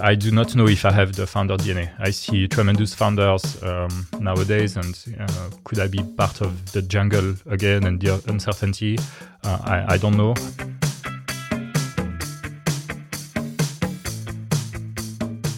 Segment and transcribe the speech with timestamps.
[0.00, 1.90] I do not know if I have the founder DNA.
[1.98, 7.34] I see tremendous founders um, nowadays, and uh, could I be part of the jungle
[7.46, 8.96] again and the uncertainty?
[9.42, 10.34] Uh, I, I don't know.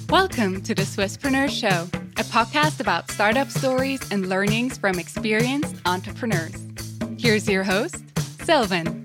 [0.08, 6.66] Welcome to the Swisspreneur Show, a podcast about startup stories and learnings from experienced entrepreneurs.
[7.18, 8.02] Here's your host,
[8.42, 8.99] Silvan.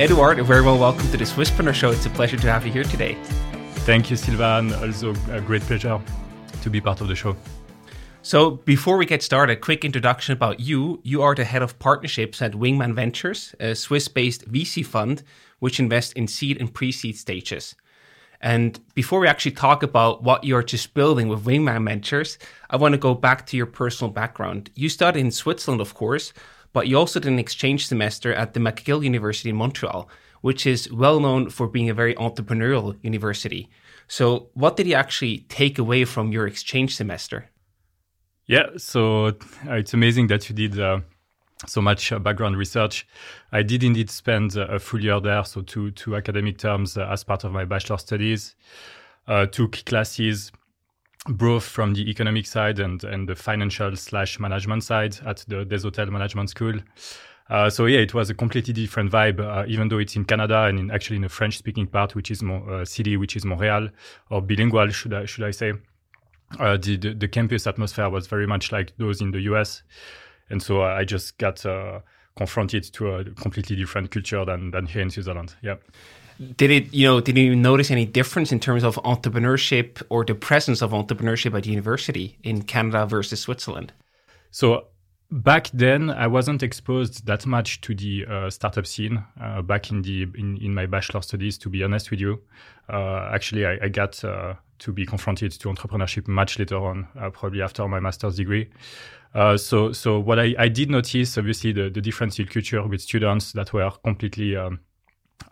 [0.00, 1.90] Eduard, very well welcome to the Swisspreneur Show.
[1.90, 3.18] It's a pleasure to have you here today.
[3.84, 4.72] Thank you, Silvan.
[4.72, 6.00] Also, a great pleasure
[6.62, 7.36] to be part of the show.
[8.22, 11.00] So, before we get started, quick introduction about you.
[11.02, 15.22] You are the head of partnerships at Wingman Ventures, a Swiss based VC fund
[15.58, 17.74] which invests in seed and pre seed stages.
[18.40, 22.38] And before we actually talk about what you're just building with Wingman Ventures,
[22.70, 24.70] I want to go back to your personal background.
[24.74, 26.32] You studied in Switzerland, of course,
[26.72, 30.08] but you also did an exchange semester at the McGill University in Montreal,
[30.40, 33.68] which is well known for being a very entrepreneurial university.
[34.08, 37.50] So, what did you actually take away from your exchange semester?
[38.46, 39.32] Yeah, so uh,
[39.74, 41.00] it's amazing that you did uh,
[41.66, 43.06] so much uh, background research.
[43.52, 47.06] I did indeed spend uh, a full year there, so two two academic terms uh,
[47.08, 48.56] as part of my bachelor studies.
[49.28, 50.50] Uh, took classes
[51.28, 56.10] both from the economic side and, and the financial slash management side at the Desautels
[56.10, 56.74] Management School.
[57.50, 60.62] Uh, so yeah, it was a completely different vibe, uh, even though it's in Canada
[60.64, 63.88] and in, actually in a French-speaking part, which is more uh, city, which is Montreal,
[64.30, 65.72] or bilingual, should I should I say?
[66.58, 69.82] Uh, the, the, the campus atmosphere was very much like those in the US,
[70.48, 72.00] and so I just got uh,
[72.36, 75.56] confronted to a completely different culture than than here in Switzerland.
[75.60, 75.76] Yeah
[76.56, 80.34] did it you know did you notice any difference in terms of entrepreneurship or the
[80.34, 83.92] presence of entrepreneurship at university in canada versus switzerland?
[84.50, 84.86] So
[85.30, 90.00] back then i wasn't exposed that much to the uh, startup scene uh, back in
[90.02, 92.40] the in, in my bachelor studies to be honest with you.
[92.88, 97.28] Uh, actually i, I got uh, to be confronted to entrepreneurship much later on uh,
[97.28, 98.70] probably after my master's degree.
[99.34, 103.02] Uh, so so what I, I did notice obviously the, the difference in culture with
[103.02, 104.80] students that were completely um,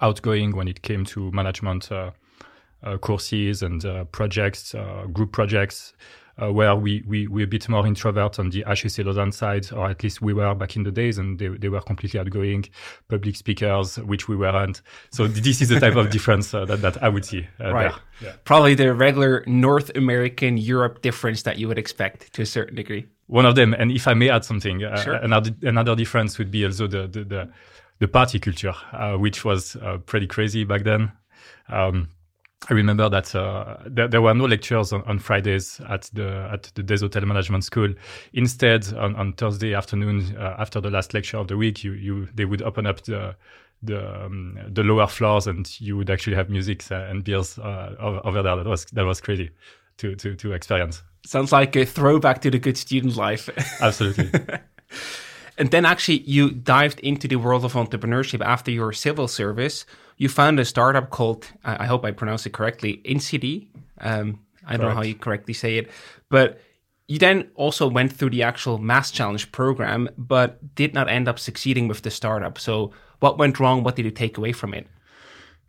[0.01, 2.11] outgoing when it came to management uh,
[2.83, 4.75] uh, courses and uh, projects,
[5.13, 5.95] group projects.
[6.41, 9.91] Uh, where we, we, we're a bit more introvert on the HEC Lausanne side, or
[9.91, 12.65] at least we were back in the days, and they, they were completely outgoing
[13.09, 14.81] public speakers, which we weren't.
[15.11, 17.49] So this is the type of difference uh, that, that I would see.
[17.61, 17.93] Uh, right.
[18.23, 18.35] Yeah.
[18.45, 23.09] Probably the regular North American Europe difference that you would expect to a certain degree.
[23.27, 25.15] One of them, and if I may add something, sure.
[25.15, 27.51] another, another difference would be also the, the, the
[27.99, 31.13] the party culture, uh, which was uh, pretty crazy back then.
[31.69, 32.09] Um,
[32.69, 36.65] I remember that uh, there, there, were no lectures on, on, Fridays at the at
[36.75, 37.95] the Desautels Management School.
[38.33, 42.29] Instead, on, on Thursday afternoon, uh, after the last lecture of the week, you, you
[42.35, 43.37] they would open up the
[43.83, 48.21] the um, the lower floors, and you would actually have music and beers uh, over,
[48.25, 48.57] over there.
[48.57, 49.51] That was that was crazy
[49.99, 51.03] to to to experience.
[51.25, 53.49] Sounds like a throwback to the good student life.
[53.81, 54.31] Absolutely.
[55.59, 59.85] And then actually you dived into the world of entrepreneurship after your civil service.
[60.17, 63.67] You found a startup called, I hope I pronounce it correctly, InCD.
[64.01, 65.91] Um, I don't know how you correctly say it,
[66.29, 66.61] but
[67.09, 71.39] you then also went through the actual Mass Challenge program, but did not end up
[71.39, 72.59] succeeding with the startup.
[72.59, 73.83] So what went wrong?
[73.83, 74.87] What did you take away from it?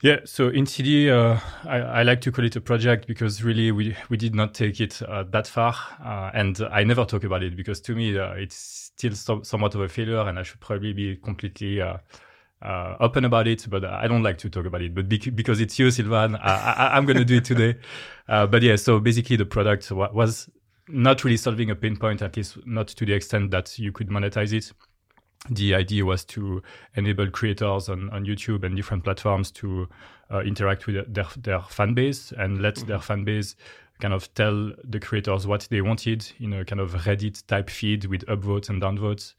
[0.01, 3.97] Yeah, so InCD, uh, I, I, like to call it a project because really we,
[4.07, 5.75] we did not take it uh, that far.
[6.01, 9.76] Uh, and I never talk about it because to me, uh, it's still so, somewhat
[9.76, 11.98] of a failure and I should probably be completely uh,
[12.62, 13.66] uh, open about it.
[13.70, 14.94] But I don't like to talk about it.
[14.94, 17.78] But bec- because it's you, Silvan, I, am going to do it today.
[18.28, 20.50] but yeah, so basically the product was
[20.88, 24.10] not really solving a pain point, at least not to the extent that you could
[24.10, 24.72] monetize it
[25.50, 26.62] the idea was to
[26.96, 29.88] enable creators on, on YouTube and different platforms to
[30.31, 32.88] uh, interact with their, their fan base and let mm-hmm.
[32.88, 33.56] their fan base
[34.00, 38.06] kind of tell the creators what they wanted in a kind of Reddit type feed
[38.06, 39.34] with upvotes and downvotes.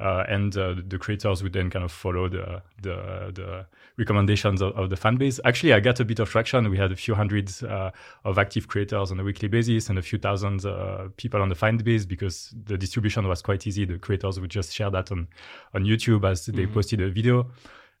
[0.00, 3.66] Uh, and uh, the creators would then kind of follow the, the, the
[3.98, 5.38] recommendations of, of, the fan base.
[5.44, 6.70] Actually, I got a bit of traction.
[6.70, 7.90] We had a few hundreds uh,
[8.24, 11.54] of active creators on a weekly basis and a few thousand uh, people on the
[11.54, 13.84] fan base because the distribution was quite easy.
[13.84, 15.28] The creators would just share that on,
[15.74, 16.72] on YouTube as they mm-hmm.
[16.72, 17.50] posted a video.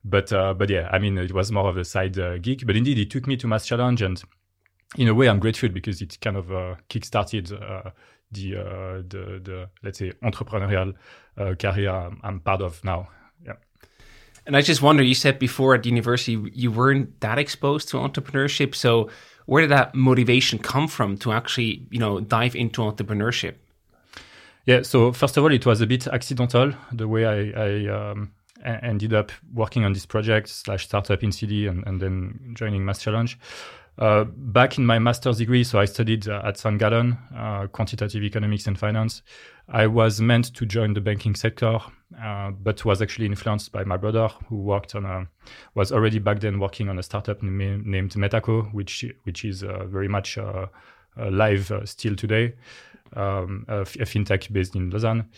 [0.02, 2.66] But uh, but yeah, I mean, it was more of a side uh, gig.
[2.66, 4.22] But indeed, it took me to Mass Challenge and
[4.96, 7.90] in a way, I'm grateful because it kind of uh, kickstarted uh,
[8.32, 10.94] the, uh, the the let's say entrepreneurial
[11.36, 13.08] uh, career I'm, I'm, part of now.
[13.44, 13.54] Yeah.
[14.46, 17.96] And I just wonder, you said before at the university you weren't that exposed to
[17.98, 19.10] entrepreneurship, so
[19.46, 23.54] where did that motivation come from to actually you know dive into entrepreneurship?
[24.66, 24.82] Yeah.
[24.82, 28.32] So first of all, it was a bit accidental the way I, I um,
[28.64, 33.00] ended up working on this project slash startup in CD and, and then joining Mass
[33.00, 33.38] Challenge.
[34.00, 36.78] Uh, back in my master's degree, so I studied uh, at St.
[36.78, 39.20] Gallen, uh, quantitative economics and finance.
[39.68, 41.78] I was meant to join the banking sector,
[42.18, 45.28] uh, but was actually influenced by my brother, who worked on a,
[45.74, 50.08] was already back then working on a startup named Metaco, which which is uh, very
[50.08, 50.38] much
[51.18, 52.54] live still today,
[53.16, 55.28] um, a, f- a fintech based in Lausanne.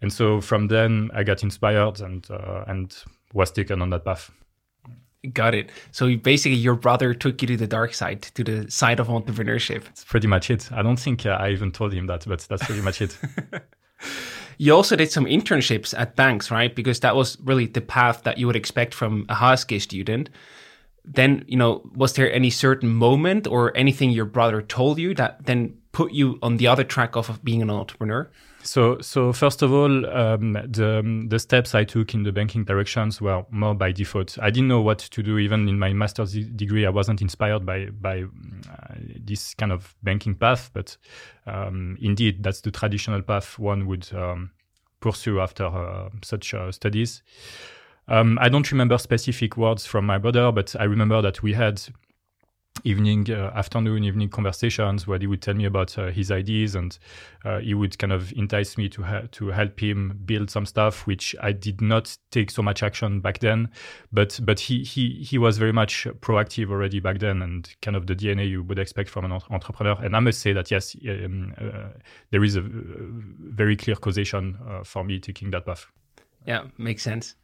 [0.00, 2.24] And so from then, I got inspired and
[2.68, 2.96] and
[3.34, 4.30] was taken on that path.
[5.32, 5.70] Got it.
[5.92, 9.84] So basically, your brother took you to the dark side, to the side of entrepreneurship.
[9.84, 10.68] That's pretty much it.
[10.72, 13.16] I don't think uh, I even told him that, but that's pretty much it.
[14.58, 16.74] you also did some internships at banks, right?
[16.74, 20.28] Because that was really the path that you would expect from a HSG student.
[21.04, 25.46] Then, you know, was there any certain moment or anything your brother told you that
[25.46, 28.28] then put you on the other track of being an entrepreneur?
[28.64, 33.20] So, so first of all, um, the the steps I took in the banking directions
[33.20, 34.38] were more by default.
[34.40, 35.38] I didn't know what to do.
[35.38, 40.36] Even in my master's degree, I wasn't inspired by by uh, this kind of banking
[40.36, 40.70] path.
[40.72, 40.96] But
[41.46, 44.52] um, indeed, that's the traditional path one would um,
[45.00, 47.22] pursue after uh, such uh, studies.
[48.08, 51.82] Um, I don't remember specific words from my brother, but I remember that we had
[52.84, 56.98] evening uh, afternoon evening conversations where he would tell me about uh, his ideas and
[57.44, 61.06] uh, he would kind of entice me to ha- to help him build some stuff
[61.06, 63.68] which I did not take so much action back then.
[64.12, 68.06] But but he he he was very much proactive already back then and kind of
[68.06, 69.96] the DNA you would expect from an entrepreneur.
[70.02, 71.88] And I must say that yes um, uh,
[72.30, 75.86] there is a very clear causation uh, for me taking that path
[76.46, 77.34] yeah, makes sense.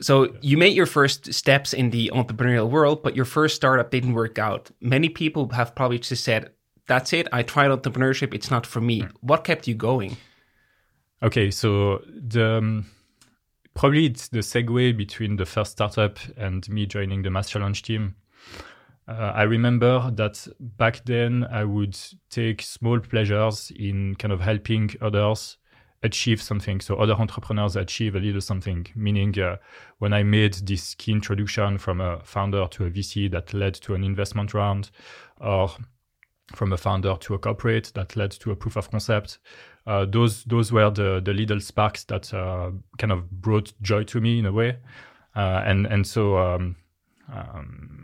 [0.00, 4.14] So you made your first steps in the entrepreneurial world, but your first startup didn't
[4.14, 4.70] work out.
[4.80, 6.50] Many people have probably just said,
[6.88, 7.28] "That's it.
[7.32, 8.34] I tried entrepreneurship.
[8.34, 10.16] It's not for me." What kept you going?
[11.22, 12.86] Okay, so the um,
[13.74, 18.16] probably it's the segue between the first startup and me joining the Mass Challenge team.
[19.06, 21.98] Uh, I remember that back then I would
[22.30, 25.58] take small pleasures in kind of helping others
[26.02, 26.80] achieve something.
[26.80, 29.56] So other entrepreneurs achieve a little something, meaning uh,
[29.98, 33.94] when I made this key introduction from a founder to a VC that led to
[33.94, 34.90] an investment round,
[35.40, 35.70] or
[36.54, 39.38] from a founder to a corporate that led to a proof of concept.
[39.86, 44.20] Uh, those those were the the little sparks that uh, kind of brought joy to
[44.20, 44.76] me in a way,
[45.34, 46.76] uh, and and so um,
[47.32, 48.01] um,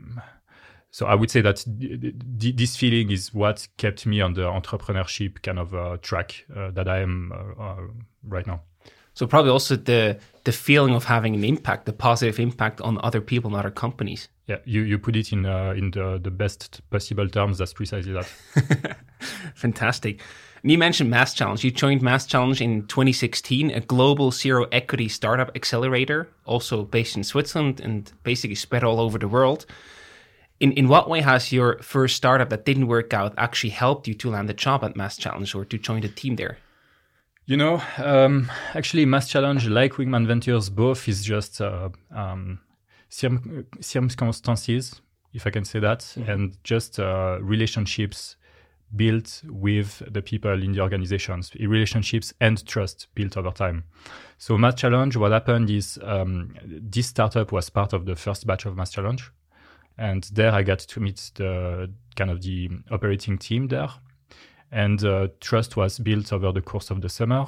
[0.90, 5.58] so I would say that this feeling is what kept me on the entrepreneurship kind
[5.58, 7.76] of uh, track uh, that I am uh, uh,
[8.26, 8.62] right now.
[9.12, 13.20] So probably also the the feeling of having an impact, the positive impact on other
[13.20, 14.28] people and other companies.
[14.46, 17.58] Yeah, you, you put it in uh, in the, the best possible terms.
[17.58, 18.96] That's precisely that.
[19.54, 20.20] Fantastic.
[20.62, 21.62] And you mentioned Mass Challenge.
[21.64, 27.24] You joined Mass Challenge in 2016, a global zero equity startup accelerator, also based in
[27.24, 29.66] Switzerland and basically spread all over the world
[30.60, 34.14] in, in what way has your first startup that didn't work out actually helped you
[34.14, 36.58] to land a job at Mass Challenge or to join the team there?
[37.46, 42.60] You know, um, actually, Mass Challenge, like Wingman Ventures, both is just uh, um,
[43.08, 45.00] circum- circumstances,
[45.32, 46.30] if I can say that, mm-hmm.
[46.30, 48.36] and just uh, relationships
[48.94, 53.84] built with the people in the organizations, relationships and trust built over time.
[54.38, 58.66] So Mass Challenge, what happened is um, this startup was part of the first batch
[58.66, 59.30] of Mass Challenge
[59.98, 63.88] and there I got to meet the kind of the operating team there,
[64.70, 67.46] and uh, trust was built over the course of the summer.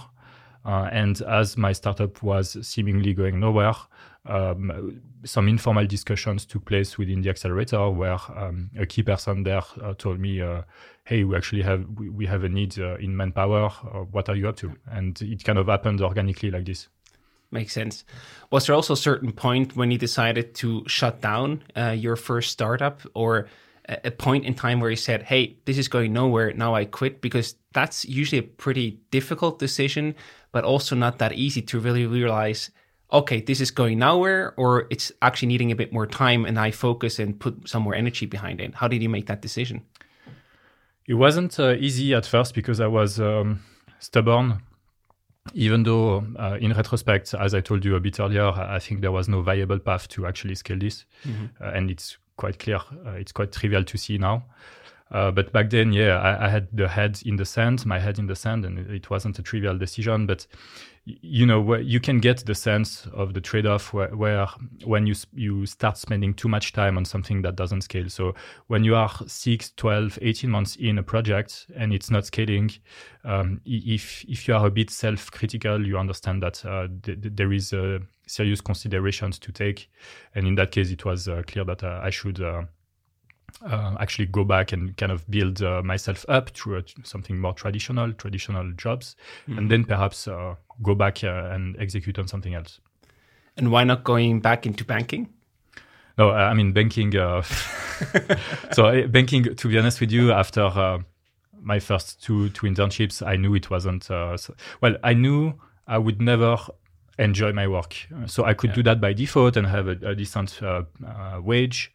[0.62, 3.73] Uh, and as my startup was seemingly going nowhere,
[4.26, 9.62] um, some informal discussions took place within the accelerator where um, a key person there
[9.83, 10.62] uh, told me, uh,
[11.04, 13.71] "Hey, we actually have we, we have a need uh, in manpower.
[13.83, 16.88] Uh, what are you up to?" And it kind of happened organically like this.
[17.52, 18.04] Makes sense.
[18.50, 22.52] Was there also a certain point when you decided to shut down uh, your first
[22.52, 23.49] startup or
[23.88, 27.21] a point in time where you said, hey, this is going nowhere, now I quit?
[27.21, 30.14] Because that's usually a pretty difficult decision,
[30.52, 32.71] but also not that easy to really realize,
[33.12, 36.71] okay, this is going nowhere, or it's actually needing a bit more time and I
[36.71, 38.76] focus and put some more energy behind it.
[38.76, 39.83] How did you make that decision?
[41.07, 43.64] It wasn't uh, easy at first because I was um,
[43.99, 44.62] stubborn
[45.54, 49.12] even though uh, in retrospect, as I told you a bit earlier, I think there
[49.12, 51.04] was no viable path to actually scale this.
[51.25, 51.62] Mm-hmm.
[51.62, 54.44] Uh, and it's quite clear, uh, it's quite trivial to see now.
[55.11, 58.19] Uh, but back then, yeah, I, I, had the head in the sand, my head
[58.19, 60.26] in the sand, and it wasn't a trivial decision.
[60.26, 60.47] But
[61.05, 64.47] you know, you can get the sense of the trade-off where, where,
[64.85, 68.09] when you you start spending too much time on something that doesn't scale.
[68.09, 68.35] So
[68.69, 72.71] when you are 6, 12, 18 months in a project and it's not scaling,
[73.25, 77.52] um, if if you are a bit self-critical, you understand that uh, th- th- there
[77.52, 79.90] is a serious considerations to take.
[80.35, 82.40] And in that case, it was uh, clear that uh, I should
[83.62, 87.38] uh, uh, actually go back and kind of build uh, myself up through a, something
[87.38, 89.59] more traditional, traditional jobs, mm-hmm.
[89.59, 90.28] and then perhaps
[90.83, 92.80] go back and execute on something else.
[93.57, 95.28] And why not going back into banking?
[96.16, 97.12] No, I mean banking.
[98.73, 101.02] so banking, to be honest with you, after
[101.62, 104.11] my first two two internships, I knew it wasn't.
[104.11, 105.54] Uh, so, well, I knew
[105.87, 106.57] I would never
[107.19, 108.76] enjoy my work, so I could yeah.
[108.76, 111.92] do that by default and have a, a decent uh, uh, wage,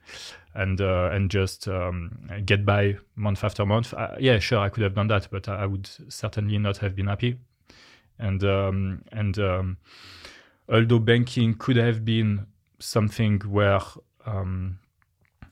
[0.55, 3.93] and uh, and just um, get by month after month.
[4.19, 7.37] Yeah, sure, I could have done that, but I would certainly not have been happy.
[8.17, 9.77] And um, and um,
[10.69, 12.47] although banking could have been
[12.79, 13.81] something where
[14.25, 14.79] um,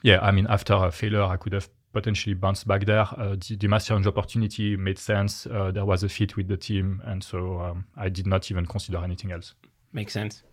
[0.04, 3.08] yeah, I mean, after a failure, I could have potentially bounced back there.
[3.18, 5.46] Uh, the, the opportunity made sense.
[5.48, 8.66] Uh, there was a fit with the team, and so um, I did not even
[8.66, 9.54] consider anything else.
[9.94, 10.44] Makes sense.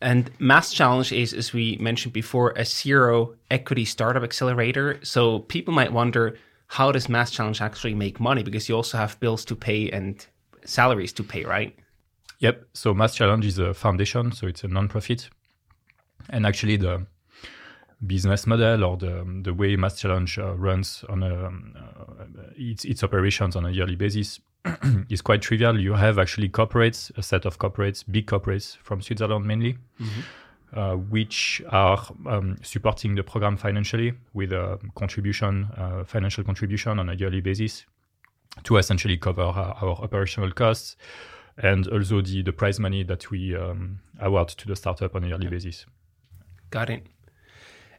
[0.00, 5.00] And Mass Challenge is, as we mentioned before, a zero equity startup accelerator.
[5.02, 6.38] So people might wonder,
[6.68, 8.42] how does Mass Challenge actually make money?
[8.42, 10.24] Because you also have bills to pay and
[10.64, 11.76] salaries to pay, right?
[12.38, 12.64] Yep.
[12.74, 15.28] So Mass Challenge is a foundation, so it's a non-profit,
[16.30, 17.06] and actually the
[18.06, 22.24] business model or the, the way Mass Challenge uh, runs on a, uh,
[22.56, 24.38] its, its operations on a yearly basis
[25.08, 25.78] is quite trivial.
[25.78, 30.78] You have actually corporates, a set of corporates, big corporates from Switzerland mainly, mm-hmm.
[30.78, 37.08] uh, which are um, supporting the program financially with a contribution, uh, financial contribution on
[37.08, 37.84] a yearly basis
[38.64, 40.96] to essentially cover our, our operational costs
[41.58, 45.28] and also the, the prize money that we um, award to the startup on a
[45.28, 45.50] yearly yeah.
[45.50, 45.86] basis.
[46.70, 47.06] Got it.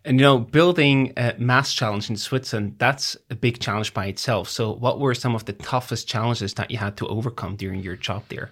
[0.05, 4.49] And you know, building a mass challenge in Switzerland, that's a big challenge by itself.
[4.49, 7.97] So, what were some of the toughest challenges that you had to overcome during your
[7.97, 8.51] job there?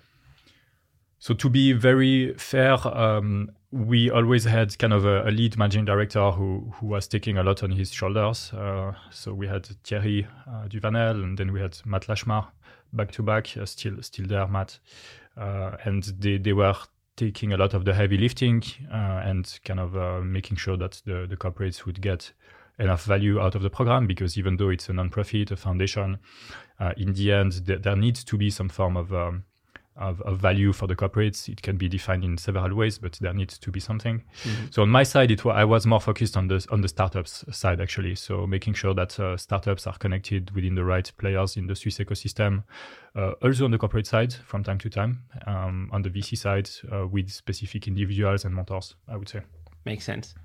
[1.20, 5.86] So, to be very fair, um, we always had kind of a, a, lead managing
[5.86, 8.51] director who, who was taking a lot on his shoulders.
[8.54, 12.48] Uh, so, we had Thierry uh, Duvanel, and then we had Matt Lashmar
[12.92, 14.80] back to back, uh, still still there, Matt.
[15.38, 16.75] Uh, and they, they were
[17.18, 21.02] taking a lot of the heavy lifting uh, and kind of uh, making sure that
[21.06, 22.32] the, the corporates would get
[22.80, 26.20] enough value out of the program because even though it's a non-profit, a foundation,
[26.80, 29.44] uh, in the end, th- there needs to be some form of um,
[29.98, 31.50] of, of, value for the corporates.
[31.50, 34.24] It can be defined in several ways, but there needs to be something.
[34.44, 34.66] Mm-hmm.
[34.72, 37.82] So on my side, it I was more focused on the on the startups side
[37.82, 38.16] actually.
[38.16, 41.98] So making sure that uh, startups are connected within the right players in the Swiss
[41.98, 42.63] ecosystem.
[43.16, 46.70] Uh, also on the corporate side, from time to time, um, on the VC side,
[46.94, 49.42] uh, with specific individuals and mentors, I would say.
[49.86, 50.36] Makes sense.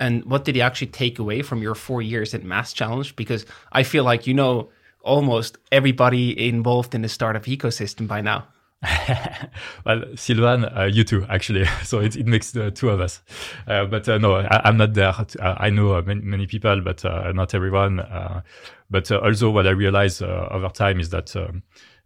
[0.00, 3.14] And what did you actually take away from your four years at Mass Challenge?
[3.16, 4.70] Because I feel like you know
[5.02, 8.46] almost everybody involved in the startup ecosystem by now.
[9.84, 11.66] well, Silvan, uh, you too, actually.
[11.84, 13.22] So it, it makes the two of us.
[13.66, 15.12] Uh, but uh, no, I, am not there.
[15.40, 18.00] I know uh, many, many people, but uh, not everyone.
[18.00, 18.42] Uh,
[18.90, 21.62] but also, what I realize over time is that um,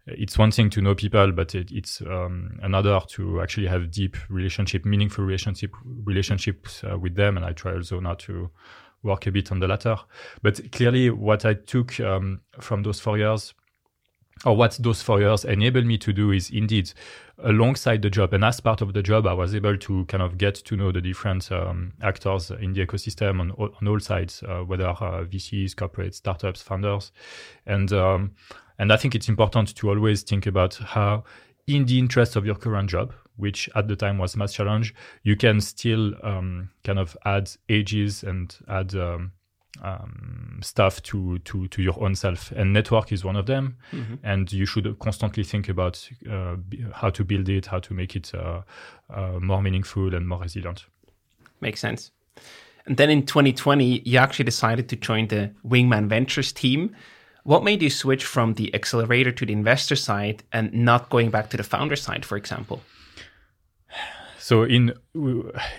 [0.07, 4.17] it's one thing to know people, but it, it's um, another to actually have deep
[4.29, 5.71] relationship, meaningful relationship
[6.05, 7.37] relationships with them.
[7.37, 8.49] And I try also now to
[9.03, 9.97] work a bit on the latter.
[10.41, 13.53] But clearly, what I took um, from those four years
[14.45, 16.91] or what those four years enabled me to do is indeed
[17.43, 20.37] alongside the job and as part of the job i was able to kind of
[20.37, 24.59] get to know the different um, actors in the ecosystem on, on all sides uh,
[24.59, 27.11] whether uh, vcs corporates startups founders.
[27.65, 28.31] And um,
[28.79, 31.23] and i think it's important to always think about how
[31.67, 35.35] in the interest of your current job which at the time was mass challenge you
[35.35, 38.93] can still um, kind of add ages and add
[39.81, 42.51] um, stuff to, to, to your own self.
[42.51, 43.77] And network is one of them.
[43.91, 44.15] Mm-hmm.
[44.23, 46.55] And you should constantly think about uh,
[46.93, 48.61] how to build it, how to make it uh,
[49.09, 50.85] uh, more meaningful and more resilient.
[51.61, 52.11] Makes sense.
[52.85, 56.95] And then in 2020, you actually decided to join the Wingman Ventures team.
[57.43, 61.49] What made you switch from the accelerator to the investor side and not going back
[61.51, 62.81] to the founder side, for example?
[64.43, 64.93] So in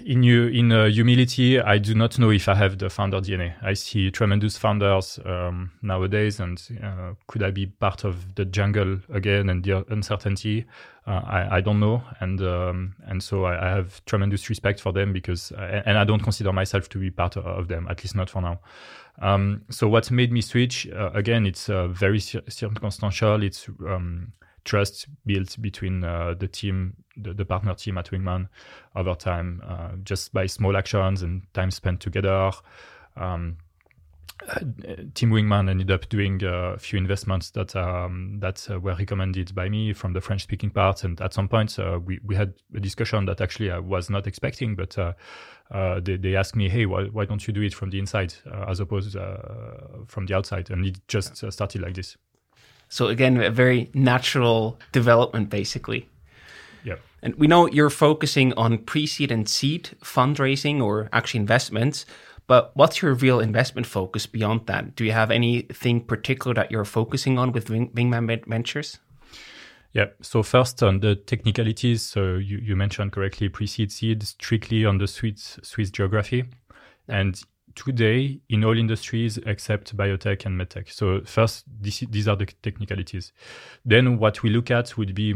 [0.06, 3.52] in you in uh, humility, I do not know if I have the founder DNA.
[3.62, 9.00] I see tremendous founders um, nowadays, and uh, could I be part of the jungle
[9.12, 10.64] again and the uncertainty?
[11.06, 14.94] Uh, I, I don't know, and um, and so I, I, have tremendous respect for
[14.94, 18.16] them because, uh, and I don't consider myself to be part of them, at least
[18.16, 18.60] not for now.
[19.20, 21.44] Um, so what made me switch uh, again?
[21.44, 23.42] It's uh, very circumstantial.
[23.42, 24.32] It's um,
[24.64, 28.48] trust built between uh, the team, the, the, partner team at Wingman
[28.96, 32.50] over time, uh, just by small actions and time spent together.
[33.16, 33.58] Um,
[34.48, 34.60] uh,
[35.14, 39.92] Team Wingman ended up doing a few investments that um, that were recommended by me
[39.92, 43.40] from the French-speaking part, and at some point uh, we we had a discussion that
[43.40, 45.12] actually I was not expecting, but uh,
[45.70, 48.34] uh, they they asked me, hey, why why don't you do it from the inside
[48.66, 49.16] as opposed
[50.08, 52.16] from the outside, and it just started like this.
[52.94, 56.08] So again, a very natural development, basically.
[56.84, 56.98] Yeah.
[57.24, 62.06] And we know you're focusing on pre-seed and seed fundraising or actually investments.
[62.46, 64.94] But what's your real investment focus beyond that?
[64.94, 69.00] Do you have anything particular that you're focusing on with Wing- Wingman Ventures?
[69.92, 70.10] Yeah.
[70.22, 75.08] So first on the technicalities, so you, you mentioned correctly pre-seed seed strictly on the
[75.08, 76.44] Swiss Swiss geography,
[77.08, 77.42] and
[77.74, 80.92] today in all industries except biotech and medtech.
[80.92, 83.32] So first, this, these are the technicalities.
[83.84, 85.34] Then what we look at would be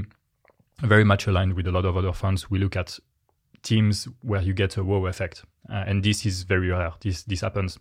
[0.80, 2.50] very much aligned with a lot of other funds.
[2.50, 2.98] We look at
[3.62, 5.44] teams where you get a wow effect.
[5.68, 6.92] Uh, and this is very rare.
[7.00, 7.78] This this happens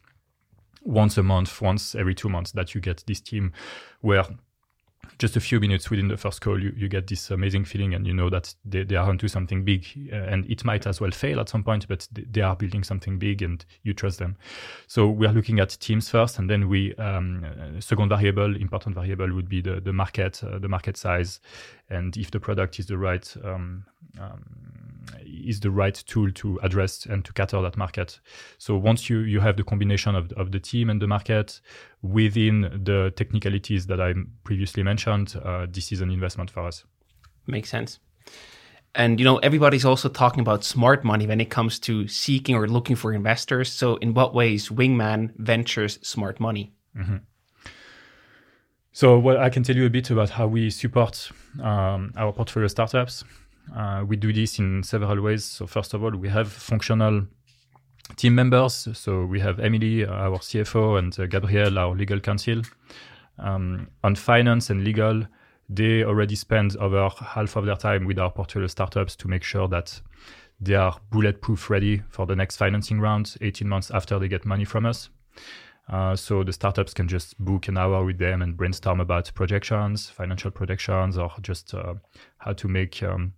[0.82, 3.52] once a month, once every two months that you get this team
[4.02, 4.26] where
[5.20, 8.06] just a few minutes within the first call, you, you get this amazing feeling and
[8.06, 11.12] you know that they, they are onto something big uh, and it might as well
[11.12, 14.38] fail at some point, but they are building something big and you trust them.
[14.88, 17.46] So we are looking at teams first and then we, um,
[17.80, 21.40] second variable, important variable would be the, the market, uh, the market size.
[21.90, 23.86] And if the product is the right, um,
[24.20, 24.44] um,
[25.26, 28.20] is the right tool to address and to cater that market.
[28.58, 31.60] So once you, you have the combination of, of the team and the market
[32.02, 34.14] within the technicalities that I
[34.44, 36.84] previously mentioned, uh, this is an investment for us.
[37.46, 38.00] Makes sense.
[38.96, 42.68] And you know, everybody's also talking about smart money when it comes to seeking or
[42.68, 43.72] looking for investors.
[43.72, 46.74] So, in what ways Wingman ventures smart money?
[46.98, 47.18] Mm-hmm.
[48.92, 51.30] So, well, I can tell you a bit about how we support
[51.62, 53.24] um, our portfolio startups.
[53.76, 55.44] Uh, we do this in several ways.
[55.44, 57.28] So first of all, we have functional
[58.16, 58.88] team members.
[58.94, 62.62] So we have Emily, our CFO, and uh, Gabriel, our legal counsel.
[63.40, 65.24] Um, on finance and legal,
[65.70, 69.68] they already spend over half of their time with our portfolio startups to make sure
[69.68, 70.02] that
[70.60, 74.66] they are bulletproof ready for the next financing round 18 months after they get money
[74.66, 75.10] from us.
[75.90, 80.10] Uh, so the startups can just book an hour with them and brainstorm about projections,
[80.10, 81.94] financial projections, or just uh,
[82.40, 83.34] how to make um,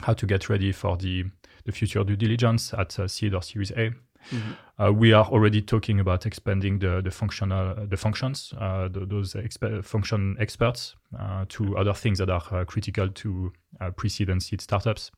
[0.00, 1.24] how to get ready for the,
[1.64, 3.92] the future due diligence at uh, seed or Series A.
[4.30, 4.82] Mm-hmm.
[4.82, 9.34] Uh, we are already talking about expanding the the functional the functions, uh, the, those
[9.34, 14.42] exper- function experts, uh, to other things that are uh, critical to uh, pre-seed and
[14.42, 15.10] seed startups,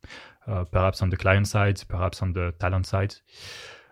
[0.70, 3.14] perhaps on the client side, perhaps on the talent side.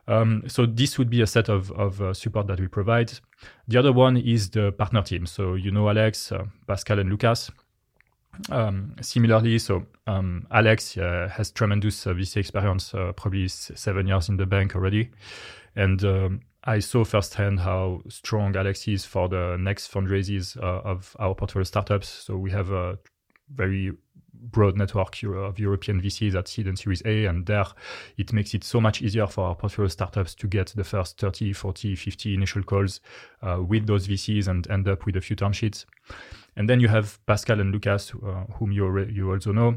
[0.09, 3.13] Um, so this would be a set of, of support that we provide.
[3.69, 5.27] The other one is the partner team.
[5.27, 6.33] So you know Alex,
[6.67, 7.51] Pascal, and Lucas.
[8.51, 14.29] Um, similarly, so um, Alex uh, has tremendous uh, VC experience, uh, probably seven years
[14.29, 15.11] in the bank already,
[15.77, 21.17] and um, I saw firsthand how strong Alex is for the next fundraisers uh, of
[21.19, 22.09] our portfolio startups.
[22.09, 22.99] So we have a
[23.53, 23.93] very
[24.33, 27.67] broad network of European VCs at seed and Series A, and there
[28.17, 31.53] it makes it so much easier for our portfolio startups to get the first 30,
[31.53, 33.01] 40, 50 initial calls
[33.43, 35.87] uh, with those VCs and end up with a few term sheets.
[36.57, 39.77] And then you have Pascal and Lucas, uh, whom you, you also know.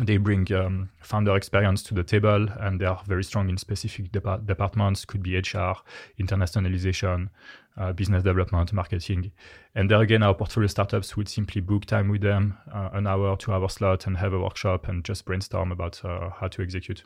[0.00, 4.12] They bring um, founder experience to the table and they are very strong in specific
[4.12, 5.74] departments, could be HR,
[6.20, 7.30] internationalization,
[7.76, 9.32] uh, business development, marketing.
[9.74, 13.36] And there again, our portfolio startups would simply book time with them, uh, an hour,
[13.36, 17.02] two hour slot, and have a workshop and just brainstorm about uh, how to execute.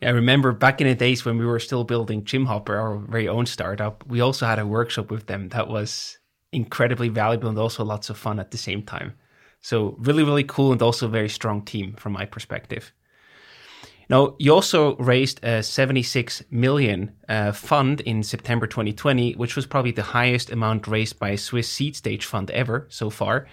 [0.00, 3.28] Yeah, I remember back in the days when we were still building Gymhopper, our very
[3.28, 6.18] own startup, we also had a workshop with them that was
[6.52, 9.14] incredibly valuable and also lots of fun at the same time.
[9.60, 12.92] So really, really cool and also very strong team from my perspective.
[14.08, 19.90] Now, you also raised a 76 million uh, fund in September 2020, which was probably
[19.90, 23.48] the highest amount raised by a Swiss seed stage fund ever so far.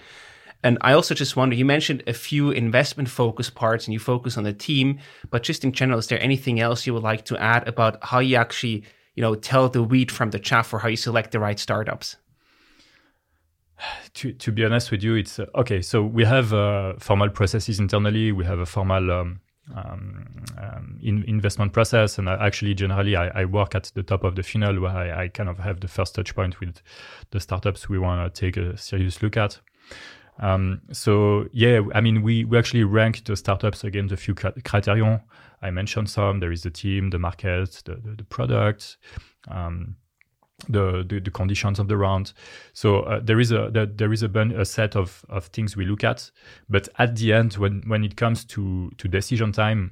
[0.62, 4.38] And I also just wonder, you mentioned a few investment focus parts and you focus
[4.38, 7.38] on the team, but just in general, is there anything else you would like to
[7.38, 8.84] add about how you actually,
[9.15, 12.15] you know, tell the wheat from the chaff or how you select the right startups?
[14.15, 15.82] To, to be honest with you, it's uh, okay.
[15.82, 18.32] So we have uh, formal processes internally.
[18.32, 19.41] We have a formal um,
[19.76, 24.24] um, um, in, investment process, and I, actually, generally, I, I, work at the top
[24.24, 26.82] of the funnel where I, I, kind of have the first touch point with
[27.32, 29.60] the startups we want to take a serious look at.
[30.39, 35.22] Um, so yeah, I mean, we, we actually rank the startups against a few criterion.
[35.62, 36.39] I mentioned some.
[36.39, 38.98] There is the team, the market, the, the, the product.
[39.48, 39.96] Um,
[40.69, 42.33] the, the, the conditions of the round.
[42.73, 45.75] So uh, there is a there, there is a, bun- a set of, of things
[45.75, 46.31] we look at,
[46.69, 49.91] but at the end, when when it comes to to decision time,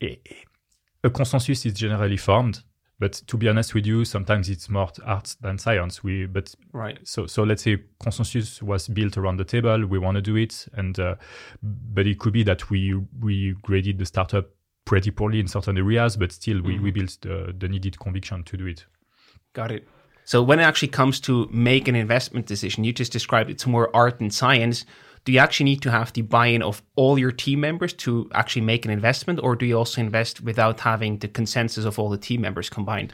[0.00, 2.62] a consensus is generally formed.
[3.02, 6.04] but to be honest with you, sometimes it's more art than science.
[6.04, 7.00] We but right.
[7.02, 9.84] So so let's say consensus was built around the table.
[9.86, 11.16] We want to do it, and uh,
[11.62, 14.50] but it could be that we we graded the startup
[14.84, 16.84] pretty poorly in certain areas, but still we, mm-hmm.
[16.84, 18.86] we built the, the needed conviction to do it.
[19.52, 19.88] Got it.
[20.24, 23.94] So when it actually comes to make an investment decision, you just described it's more
[23.94, 24.84] art than science.
[25.24, 28.62] Do you actually need to have the buy-in of all your team members to actually
[28.62, 32.18] make an investment, or do you also invest without having the consensus of all the
[32.18, 33.12] team members combined?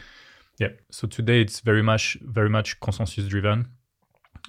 [0.59, 0.69] Yeah.
[0.91, 3.67] So today it's very much very much consensus driven.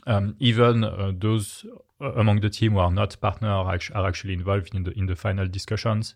[0.07, 1.67] Um, even uh, those
[2.01, 5.07] uh, among the team who are not partner are, are actually involved in the in
[5.07, 6.15] the final discussions.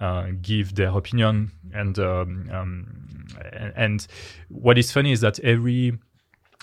[0.00, 1.52] Uh, give their opinion.
[1.72, 3.26] And, um, um,
[3.76, 4.04] and
[4.48, 5.98] what is funny is that every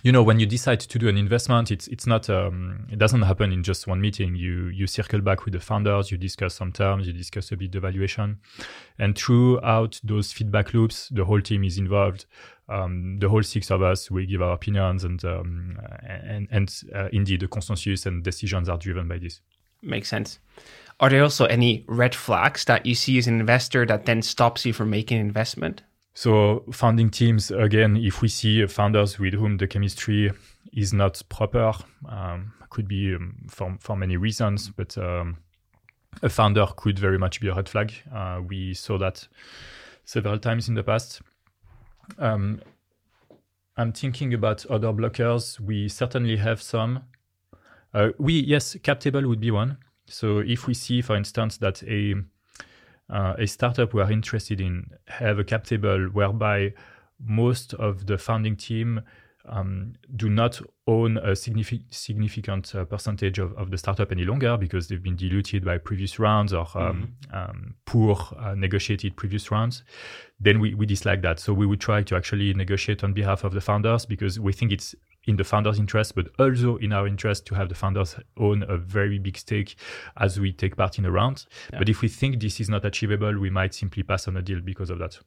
[0.03, 3.21] you know when you decide to do an investment it's it's not um, it doesn't
[3.21, 4.35] happen in just one meeting.
[4.35, 7.71] You you circle back with the founders you discuss some terms you discuss a bit
[7.71, 8.39] the valuation.
[8.99, 12.25] And throughout those feedback loops the whole team is involved.
[12.67, 17.09] Um, the whole six of us we give our opinions and um, and and uh,
[17.13, 19.41] indeed the consensus and decisions are driven by this.
[19.83, 20.39] Makes sense
[21.01, 24.65] are there also any red flags that you see as an investor that then stops
[24.65, 25.81] you from making an investment?
[26.13, 30.31] So, founding teams, again, if we see founders with whom the chemistry
[30.73, 31.73] is not proper,
[32.07, 35.37] um, could be um, for, for many reasons, but um,
[36.21, 37.93] a founder could very much be a red flag.
[38.13, 39.27] Uh, we saw that
[40.05, 41.21] several times in the past.
[42.19, 42.61] Um,
[43.75, 45.59] I'm thinking about other blockers.
[45.59, 47.05] We certainly have some.
[47.93, 49.77] Uh, we yes, cap table would be one.
[50.11, 52.15] So if we see, for instance, that a
[53.09, 56.73] uh, a startup we are interested in have a cap table whereby
[57.19, 59.01] most of the founding team
[59.45, 64.55] um, do not own a significant significant uh, percentage of, of the startup any longer
[64.55, 67.35] because they've been diluted by previous rounds or um, mm-hmm.
[67.35, 69.83] um, poor uh, negotiated previous rounds,
[70.39, 71.39] then we, we dislike that.
[71.39, 74.71] So we would try to actually negotiate on behalf of the founders because we think
[74.71, 74.95] it's
[75.25, 78.77] in the founders' interest, but also in our interest to have the founders own a
[78.77, 79.75] very big stake
[80.17, 81.45] as we take part in a round.
[81.71, 81.79] Yeah.
[81.79, 84.61] But if we think this is not achievable, we might simply pass on a deal
[84.61, 85.19] because of that.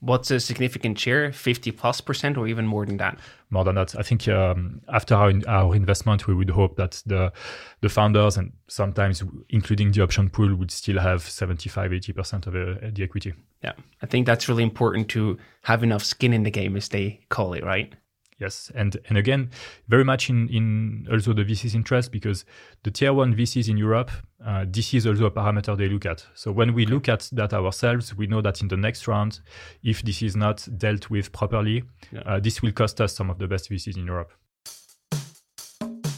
[0.00, 1.32] What's a significant share?
[1.32, 3.18] 50 plus percent or even more than that?
[3.50, 3.96] More than that.
[3.98, 7.32] I think um, after our, our investment, we would hope that the,
[7.80, 12.90] the founders and sometimes including the option pool would still have 75, 80% of uh,
[12.92, 13.34] the equity.
[13.64, 13.72] Yeah.
[14.02, 17.54] I think that's really important to have enough skin in the game, as they call
[17.54, 17.92] it, right?
[18.38, 19.50] Yes, and and again,
[19.88, 22.44] very much in in also the VC's interest because
[22.82, 24.10] the tier one VCs in Europe,
[24.44, 26.26] uh, this is also a parameter they look at.
[26.34, 29.40] So when we look at that ourselves, we know that in the next round,
[29.82, 32.20] if this is not dealt with properly, yeah.
[32.26, 34.32] uh, this will cost us some of the best VCs in Europe.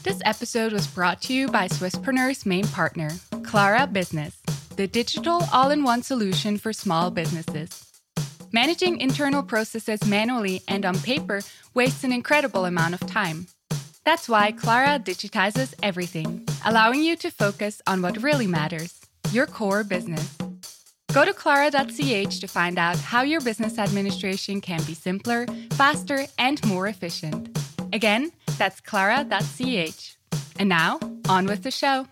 [0.03, 3.11] This episode was brought to you by Swisspreneurs' main partner,
[3.43, 4.41] Klara Business,
[4.75, 7.88] the digital all-in-one solution for small businesses.
[8.53, 11.43] Managing internal processes manually and on paper
[11.75, 13.47] wastes an incredible amount of time.
[14.05, 19.01] That's why Klara digitizes everything, allowing you to focus on what really matters
[19.33, 20.39] your core business.
[21.13, 26.65] Go to klara.ch to find out how your business administration can be simpler, faster, and
[26.67, 27.59] more efficient.
[27.93, 30.17] Again, that's klara.ch.
[30.59, 32.07] And now, on with the show.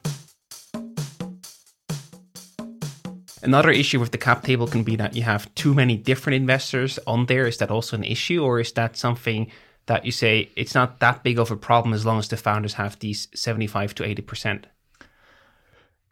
[3.43, 6.99] Another issue with the cap table can be that you have too many different investors
[7.07, 7.47] on there.
[7.47, 9.51] Is that also an issue, or is that something
[9.87, 12.75] that you say it's not that big of a problem as long as the founders
[12.75, 14.65] have these 75 to 80%?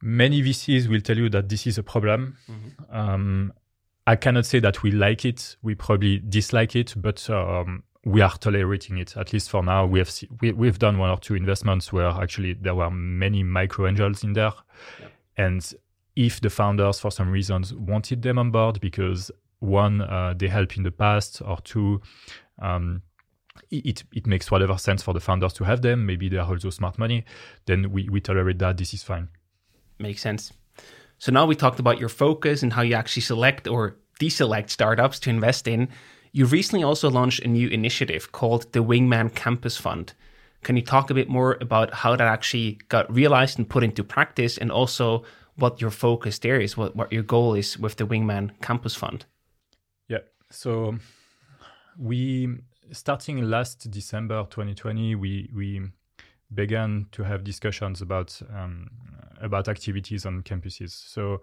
[0.03, 2.37] Many VCs will tell you that this is a problem.
[2.51, 2.97] Mm-hmm.
[2.97, 3.53] Um,
[4.07, 5.57] I cannot say that we like it.
[5.63, 9.17] We probably dislike it, but um, we are tolerating it.
[9.17, 12.09] At least for now, we have see, we, we've done one or two investments where
[12.09, 14.53] actually there were many micro angels in there,
[15.01, 15.13] yep.
[15.39, 15.75] and
[16.17, 20.77] if the founders, for some reasons, wanted them on board because one, uh, they helped
[20.77, 22.01] in the past, or two,
[22.61, 23.03] um,
[23.71, 26.07] it, it makes whatever sense for the founders to have them.
[26.07, 27.25] Maybe they are also smart money.
[27.67, 28.77] Then we, we tolerate that.
[28.77, 29.29] This is fine.
[29.99, 30.53] Makes sense.
[31.19, 35.19] So now we talked about your focus and how you actually select or deselect startups
[35.21, 35.89] to invest in.
[36.33, 40.13] You recently also launched a new initiative called the Wingman Campus Fund.
[40.63, 44.03] Can you talk a bit more about how that actually got realized and put into
[44.03, 45.25] practice and also
[45.57, 49.25] what your focus there is, what, what your goal is with the Wingman Campus Fund.
[50.09, 50.19] Yeah.
[50.51, 50.99] So
[51.99, 52.59] we
[52.93, 55.83] starting last December 2020, we we
[56.53, 58.91] began to have discussions about um,
[59.41, 60.91] about activities on campuses.
[60.91, 61.43] So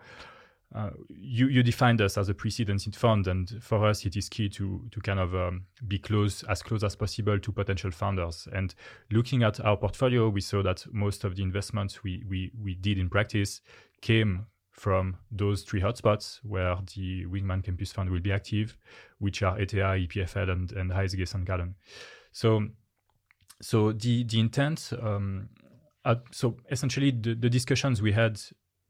[0.74, 4.48] uh, you you defined us as a pre-seed fund, and for us it is key
[4.50, 8.48] to to kind of um, be close as close as possible to potential founders.
[8.54, 8.74] And
[9.12, 12.98] looking at our portfolio, we saw that most of the investments we we we did
[12.98, 13.62] in practice
[14.02, 18.78] came from those three hotspots where the Wingman Campus Fund will be active,
[19.20, 21.46] which are ETH, EPFL, and, and HSG St.
[21.46, 21.76] Gallen.
[22.32, 22.68] So,
[23.62, 25.50] so the, the intent, um,
[26.06, 28.42] uh, so essentially the, the discussions we had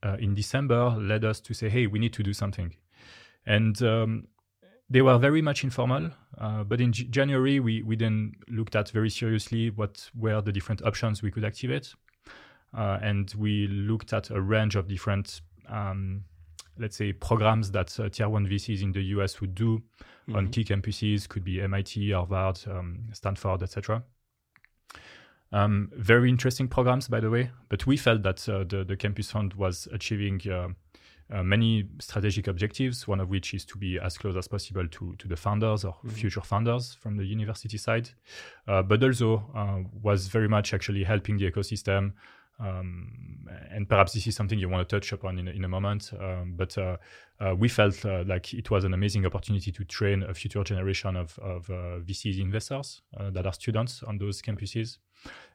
[0.04, 2.74] uh, in December led us to say, hey, we need to do something.
[3.46, 4.28] And um,
[4.90, 8.90] they were very much informal, uh, but in G- January, we, we then looked at
[8.90, 11.94] very seriously what were the different options we could activate.
[12.78, 16.24] Uh, and we looked at a range of different um,
[16.78, 20.36] let's say programs that uh, tier one VCs in the US would do mm-hmm.
[20.36, 24.04] on key campuses could be MIT, Harvard, um, Stanford, etc.
[25.54, 27.52] Um, very interesting programs, by the way.
[27.70, 30.70] But we felt that uh, the the campus fund was achieving uh,
[31.32, 33.08] uh, many strategic objectives.
[33.08, 35.94] One of which is to be as close as possible to to the founders or
[35.94, 36.10] mm-hmm.
[36.10, 38.10] future founders from the university side,
[38.68, 42.14] uh, but also uh, was very much actually helping the ecosystem.
[42.60, 46.12] Um, and perhaps this is something you want to touch upon in, in a moment.
[46.20, 46.98] Um, but uh,
[47.40, 51.16] uh, we felt uh, like it was an amazing opportunity to train a future generation
[51.16, 54.98] of, of uh, VC investors uh, that are students on those campuses.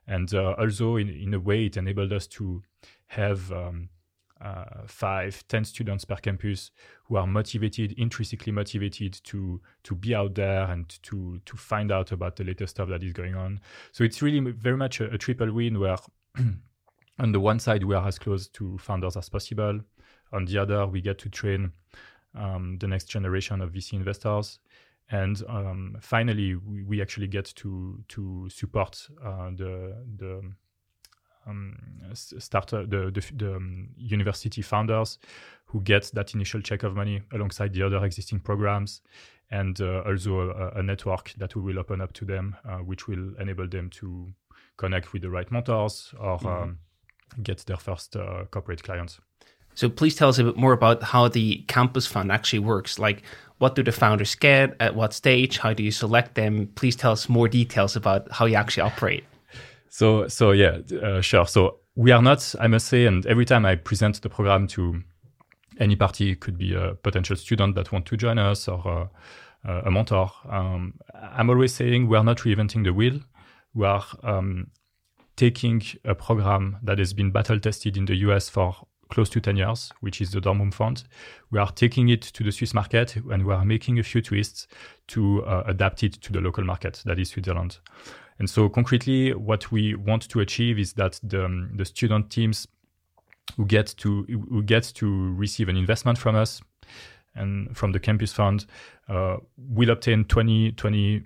[0.07, 2.61] And uh, also, in, in a way, it enabled us to
[3.07, 3.89] have um,
[4.85, 6.71] five, ten students per campus
[7.05, 12.11] who are motivated, intrinsically motivated to to be out there and to to find out
[12.11, 13.59] about the latest stuff that is going on.
[13.91, 15.97] So it's really very much a, a triple win where
[17.19, 19.79] on the one side, we are as close to founders as possible.
[20.33, 21.71] On the other, we get to train
[22.35, 24.59] um, the next generation of VC investors.
[25.09, 30.41] And um, finally, we, we, actually get to to support uh, the the
[31.47, 31.77] um,
[32.13, 35.17] starter the the, the um, university founders
[35.65, 39.01] who get that initial check of money alongside the other existing programs,
[39.49, 43.07] and uh, also a, a, network that we will open up to them, uh, which
[43.07, 44.27] will enable them to
[44.75, 46.79] connect with the right mentors or mm-hmm um,
[47.43, 49.19] get their first uh, corporate clients.
[49.75, 52.97] So please tell us a bit more about how the campus fund actually works.
[52.97, 53.21] Like,
[53.59, 54.75] what do the founders get?
[54.79, 55.59] At what stage?
[55.59, 56.71] How do you select them?
[56.73, 59.23] Please tell us more details about how you actually operate.
[59.89, 61.45] So, so yeah, uh, sure.
[61.45, 65.03] So we are not, I must say, and every time I present the program to
[65.79, 69.09] any party, it could be a potential student that want to join us or
[69.67, 70.31] uh, a mentor.
[70.49, 73.19] Um, I'm always saying we are not reinventing the wheel.
[73.73, 74.71] We are um,
[75.37, 78.75] taking a program that has been battle tested in the US for
[79.09, 81.03] close to 10 years, which is the Dorm Room Fund.
[81.49, 84.67] We are taking it to the Swiss market and we are making a few twists
[85.07, 87.77] to uh, adapt it to the local market, that is Switzerland.
[88.39, 92.67] And so, concretely, what we want to achieve is that the, um, the student teams
[93.55, 96.61] who get to who get to receive an investment from us
[97.33, 98.65] and from the campus fund
[99.07, 101.21] uh, will obtain 20 20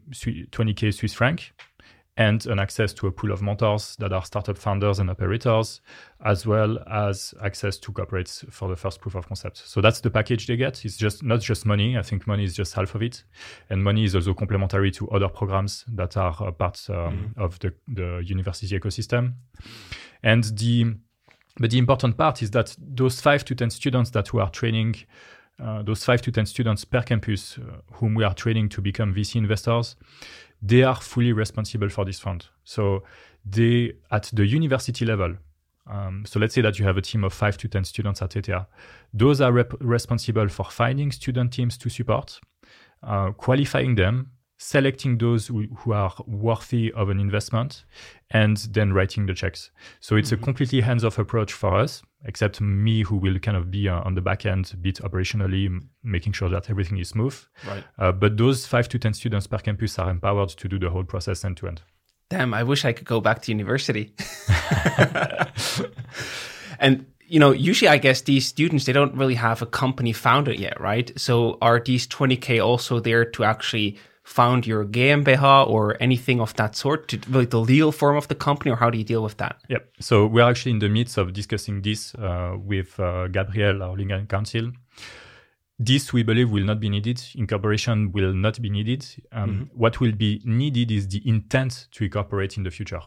[0.51, 1.51] 20k Swiss franc
[2.17, 5.81] and an access to a pool of mentors that are startup founders and operators,
[6.25, 9.57] as well as access to corporates for the first proof of concept.
[9.57, 10.83] So that's the package they get.
[10.83, 11.97] It's just not just money.
[11.97, 13.23] I think money is just half of it,
[13.69, 17.41] and money is also complementary to other programs that are parts um, mm-hmm.
[17.41, 19.35] of the, the university ecosystem.
[20.21, 20.95] And the
[21.57, 24.95] but the important part is that those five to ten students that we are training.
[25.61, 29.13] Uh, those five to 10 students per campus uh, whom we are training to become
[29.13, 29.95] VC investors,
[30.61, 32.47] they are fully responsible for this fund.
[32.63, 33.03] So
[33.45, 35.35] they at the university level.
[35.87, 38.35] Um, so let's say that you have a team of five to ten students at
[38.35, 38.65] ETH.
[39.13, 42.39] Those are rep- responsible for finding student teams to support,
[43.03, 47.83] uh, qualifying them, selecting those who, who, are worthy of an investment,
[48.29, 49.71] and then writing the checks.
[49.99, 50.41] So it's mm-hmm.
[50.41, 54.15] a completely hands-off approach for us except me who will kind of be uh, on
[54.15, 57.35] the back end, bit operationally, m- making sure that everything is smooth.
[57.67, 57.83] Right.
[57.97, 61.03] Uh, but those five to 10 students per campus are empowered to do the whole
[61.03, 61.81] process end to end.
[62.29, 64.13] Damn, I wish I could go back to university.
[66.79, 70.59] and you know, usually I guess these students they don't really have a company founded
[70.59, 71.11] yet, right?
[71.17, 73.97] So are these 20k also there to actually
[74.31, 77.07] found your GmbH or anything of that sort?
[77.09, 79.61] To like the legal form of the company or how do you deal with that?
[79.69, 79.81] Yep.
[79.99, 84.25] So we're actually in the midst of discussing this uh, with uh, gabriel our legal
[84.25, 84.71] counsel.
[85.77, 87.21] This we believe will not be needed.
[87.35, 89.05] Incorporation will not be needed.
[89.31, 89.63] Um, mm-hmm.
[89.73, 93.01] what will be needed is the intent to incorporate in the future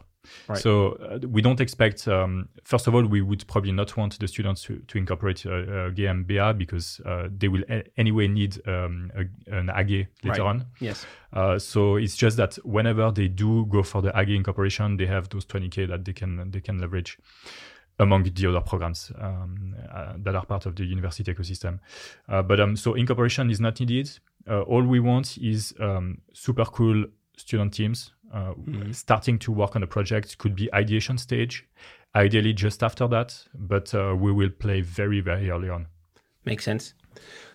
[0.47, 0.57] Right.
[0.57, 2.07] So uh, we don't expect.
[2.07, 5.49] Um, first of all, we would probably not want the students to, to incorporate uh,
[5.49, 10.49] uh, GmbH because uh, they will a- anyway need um, a, an AG later right.
[10.49, 10.65] on.
[10.79, 11.05] Yes.
[11.33, 15.29] Uh, so it's just that whenever they do go for the AG incorporation, they have
[15.29, 17.17] those 20k that they can they can leverage
[17.99, 21.79] among the other programs um, uh, that are part of the university ecosystem.
[22.27, 24.09] Uh, but um, so incorporation is not needed.
[24.49, 27.05] Uh, all we want is um, super cool
[27.37, 28.91] student teams uh, mm-hmm.
[28.91, 31.65] starting to work on a project could be ideation stage
[32.15, 35.87] ideally just after that, but uh, we will play very, very early on.
[36.45, 36.93] Makes sense.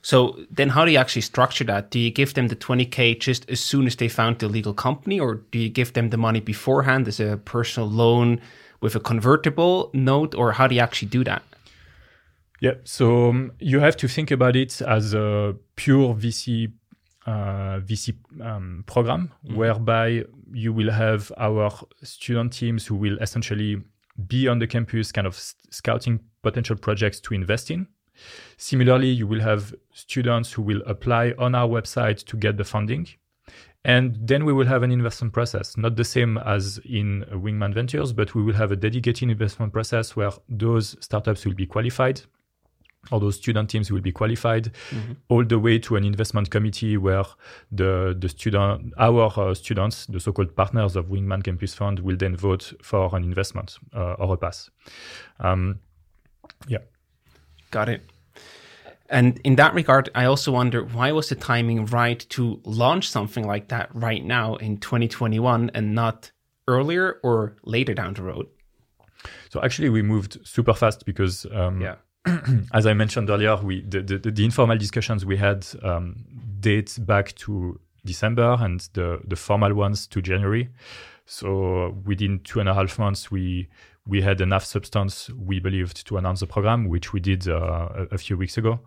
[0.02, 1.90] So then how do you actually structure that?
[1.90, 5.18] Do you give them the 20K just as soon as they found the legal company,
[5.18, 8.40] or do you give them the money beforehand as a personal loan
[8.80, 11.42] with a convertible note, or how do you actually do that?
[12.60, 16.72] Yeah, so um, you have to think about it as a pure VC
[17.26, 19.56] uh, VC um, program, mm-hmm.
[19.56, 23.82] whereby you will have our student teams who will essentially
[24.26, 25.38] be on the campus, kind of
[25.70, 27.86] scouting potential projects to invest in.
[28.56, 33.08] Similarly, you will have students who will apply on our website to get the funding.
[33.82, 38.12] And then we will have an investment process, not the same as in Wingman Ventures,
[38.12, 42.20] but we will have a dedicated investment process where those startups will be qualified
[43.10, 44.72] or those student teams will be qualified.
[44.90, 45.12] Mm-hmm.
[45.28, 47.24] all the way to an investment committee where
[47.72, 52.36] the the student our uh, students the so-called partners of wingman campus fund will then
[52.36, 54.70] vote for an investment uh, or a pass.
[55.40, 55.80] Um,
[56.68, 56.78] yeah.
[57.70, 58.02] Got it.
[59.08, 63.46] And in that regard i also wonder why was the timing right to launch something
[63.46, 66.30] like that right now in 2021 and not
[66.68, 68.46] earlier or later down the road?
[69.48, 71.96] So actually we moved super fast because um, yeah
[72.74, 76.16] as I mentioned earlier, we the, the, the informal discussions we had um,
[76.60, 80.68] date back to December and the, the formal ones to January.
[81.26, 83.68] So within two and a half months, we
[84.06, 88.14] we had enough substance, we believed, to announce the program, which we did uh, a,
[88.14, 88.80] a, few weeks ago.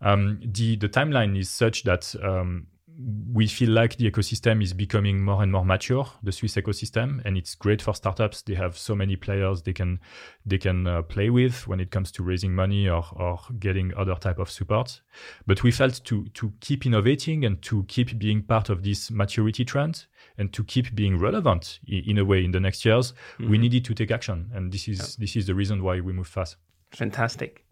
[0.00, 5.22] Um, the the timeline is such that um, we feel like the ecosystem is becoming
[5.22, 8.42] more and more mature, the Swiss ecosystem, and it's great for startups.
[8.42, 10.00] They have so many players they can
[10.46, 14.14] they can uh, play with when it comes to raising money or, or getting other
[14.14, 15.00] type of support.
[15.46, 19.64] But we felt to to keep innovating and to keep being part of this maturity
[19.64, 20.06] trend
[20.38, 23.50] and to keep being relevant in a way in the next years, mm-hmm.
[23.50, 25.24] we needed to take action, and this is yeah.
[25.24, 26.56] this is the reason why we move fast.
[26.92, 27.64] Fantastic.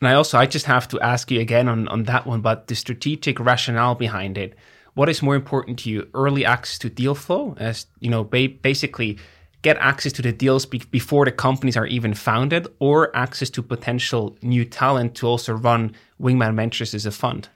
[0.00, 2.66] And I also I just have to ask you again on, on that one, but
[2.66, 4.54] the strategic rationale behind it.
[4.94, 6.08] What is more important to you?
[6.14, 9.18] Early access to deal flow, as you know, ba- basically
[9.62, 13.62] get access to the deals be- before the companies are even founded, or access to
[13.62, 17.48] potential new talent to also run Wingman Ventures as a fund.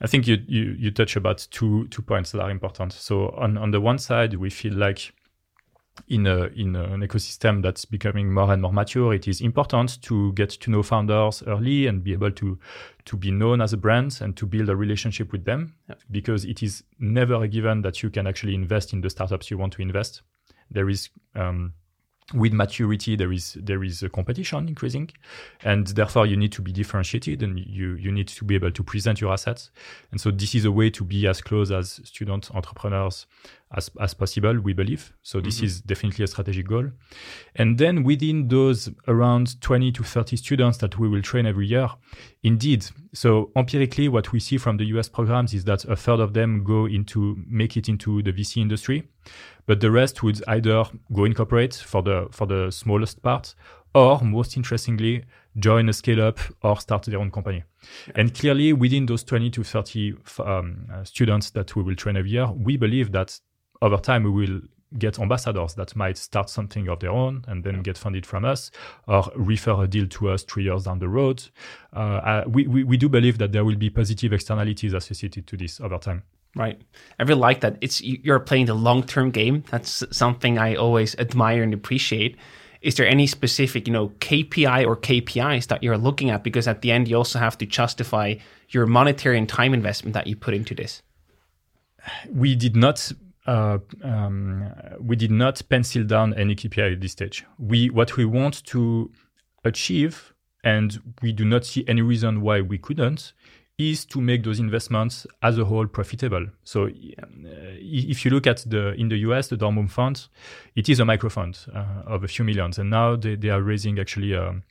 [0.00, 2.92] I think you you you touch about two two points that are important.
[2.92, 5.12] So on on the one side, we feel like
[6.08, 10.00] in a in a, an ecosystem that's becoming more and more mature, it is important
[10.02, 12.58] to get to know founders early and be able to
[13.04, 15.94] to be known as a brand and to build a relationship with them, yeah.
[16.10, 19.58] because it is never a given that you can actually invest in the startups you
[19.58, 20.22] want to invest.
[20.70, 21.74] There is um,
[22.34, 25.10] with maturity there is there is a competition increasing
[25.64, 28.82] and therefore you need to be differentiated and you you need to be able to
[28.82, 29.70] present your assets
[30.10, 33.26] and so this is a way to be as close as student entrepreneurs
[33.74, 35.12] as, as possible we believe.
[35.22, 35.66] So this mm-hmm.
[35.66, 36.90] is definitely a strategic goal.
[37.56, 41.88] And then within those around 20 to 30 students that we will train every year
[42.42, 42.86] indeed.
[43.12, 46.64] So empirically what we see from the us programs is that a third of them
[46.64, 49.08] go into make it into the vc industry
[49.66, 53.54] but the rest would either go in corporate for the for the smallest part
[53.94, 55.24] or most interestingly
[55.58, 57.62] join a scale up or start their own company.
[58.14, 62.30] And clearly within those 20 to 30 um, uh, students that we will train every
[62.30, 63.38] year we believe that
[63.82, 64.60] over time we will
[64.98, 68.70] get ambassadors that might start something of their own and then get funded from us
[69.06, 71.42] or refer a deal to us three years down the road.
[71.94, 75.56] Uh, uh, we, we, we do believe that there will be positive externalities associated to
[75.56, 76.22] this over time.
[76.54, 76.80] Right.
[77.18, 77.78] I really like that.
[77.80, 79.64] It's you're playing the long-term game.
[79.70, 82.36] That's something I always admire and appreciate.
[82.82, 86.42] Is there any specific, you know, KPI or KPIs that you're looking at?
[86.44, 88.34] Because at the end, you also have to justify
[88.68, 91.00] your monetary and time investment that you put into this.
[92.28, 93.12] We did not
[93.46, 97.44] uh, um, we did not pencil down any KPI at this stage.
[97.58, 99.10] We what we want to
[99.64, 100.32] achieve,
[100.64, 103.32] and we do not see any reason why we couldn't,
[103.78, 106.46] is to make those investments as a whole profitable.
[106.64, 106.90] So, uh,
[107.78, 110.28] if you look at the in the US, the Dorm Room fund,
[110.76, 113.62] it is a micro fund uh, of a few millions, and now they, they are
[113.62, 114.62] raising actually um,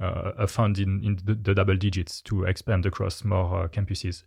[0.00, 4.22] a fund in, in the, the, double digits to expand across more uh, campuses.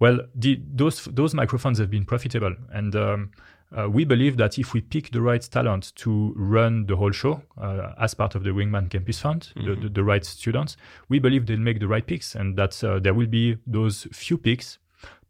[0.00, 3.30] Well, the, those those micro funds have been profitable, and um,
[3.76, 7.42] uh, we believe that if we pick the right talent to run the whole show
[7.60, 9.68] uh, as part of the Wingman Campus Fund, mm-hmm.
[9.68, 10.76] the, the, the, right students,
[11.08, 14.36] we believe they'll make the right picks and that uh, there will be those few
[14.36, 14.78] picks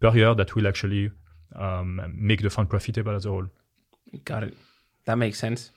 [0.01, 1.11] per year that will actually
[1.55, 3.47] um, make the fund profitable as a whole.
[4.24, 4.57] Got it.
[5.05, 5.70] That makes sense.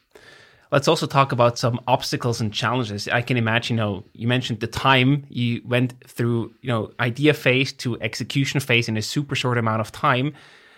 [0.76, 3.08] Let's also talk about some obstacles and challenges.
[3.08, 7.34] I can imagine, you know, you mentioned the time you went through, you know, idea
[7.34, 10.34] phase to execution phase in a super short amount of time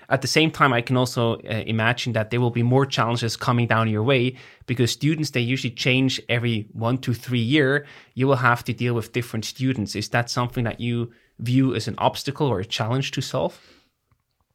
[0.10, 3.36] At the same time, I can also uh, imagine that there will be more challenges
[3.36, 4.36] coming down your way
[4.66, 7.86] because students they usually change every one to three year.
[8.14, 9.96] You will have to deal with different students.
[9.96, 13.60] Is that something that you view as an obstacle or a challenge to solve?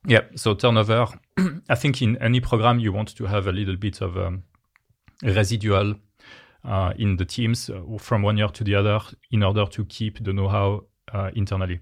[0.06, 0.22] Yeah.
[0.36, 1.06] So turnover,
[1.68, 4.44] I think in any program you want to have a little bit of um,
[5.22, 5.94] residual
[6.64, 9.00] uh, in the teams uh, from one year to the other
[9.30, 11.80] in order to keep the know-how uh, internally.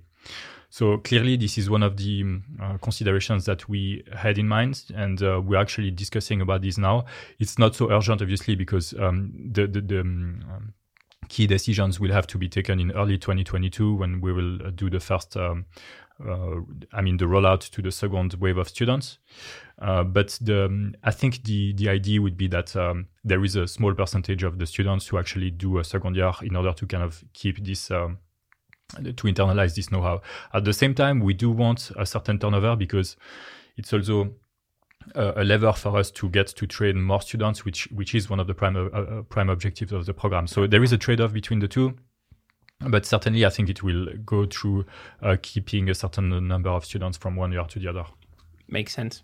[0.72, 4.84] So clearly, this is one of the um, uh, considerations that we had in mind,
[4.94, 7.06] and uh, we're actually discussing about this now.
[7.40, 10.72] It's not so urgent, obviously, because um, the the, the um,
[11.28, 14.88] key decisions will have to be taken in early 2022 when we will uh, do
[14.88, 15.36] the first.
[15.36, 15.66] Um,
[16.24, 16.60] uh,
[16.92, 19.18] I mean, the rollout to the second wave of students.
[19.80, 23.56] Uh, but the, um, I think the the idea would be that um, there is
[23.56, 26.86] a small percentage of the students who actually do a second year in order to
[26.86, 28.18] kind of keep this um,
[28.94, 30.20] to internalize this know-how.
[30.52, 33.16] At the same time, we do want a certain turnover because
[33.76, 34.34] it's also
[35.14, 38.40] a, a lever for us to get to train more students, which which is one
[38.40, 40.46] of the prime uh, uh, prime objectives of the program.
[40.46, 41.96] So there is a trade-off between the two.
[42.82, 44.86] But certainly, I think it will go through
[45.22, 48.06] uh, keeping a certain number of students from one year to the other.
[48.68, 49.22] Makes sense.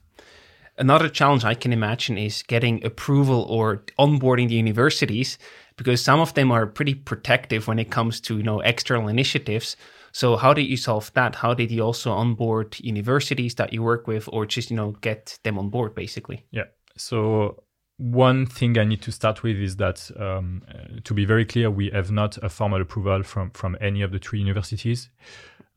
[0.79, 5.39] Another challenge I can imagine is getting approval or onboarding the universities
[5.77, 9.77] because some of them are pretty protective when it comes to you know external initiatives.
[10.13, 11.37] So how did you solve that?
[11.37, 15.39] How did you also onboard universities that you work with, or just you know get
[15.45, 16.45] them on board basically?
[16.51, 16.65] Yeah.
[16.97, 17.63] So
[17.99, 20.63] one thing I need to start with is that um,
[21.05, 24.19] to be very clear, we have not a formal approval from from any of the
[24.19, 25.09] three universities.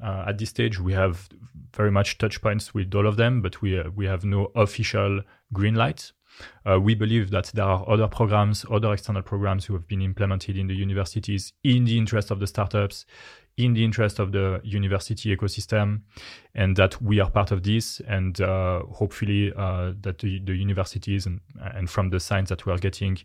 [0.03, 1.29] Uh, at this stage, we have
[1.75, 5.21] very much touch points with all of them, but we uh, we have no official
[5.53, 6.11] green light.
[6.69, 10.57] Uh, we believe that there are other programs, other external programs who have been implemented
[10.57, 13.05] in the universities in the interest of the startups,
[13.59, 15.99] in the interest of the university ecosystem,
[16.55, 18.01] and that we are part of this.
[18.07, 21.41] And uh, hopefully, uh, that the, the, universities and,
[21.75, 23.17] and from the signs that we are getting,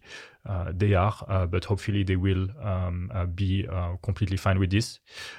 [0.46, 3.66] uh, they are, uh, but hopefully they will um, uh, be
[4.02, 4.98] completely fine with this.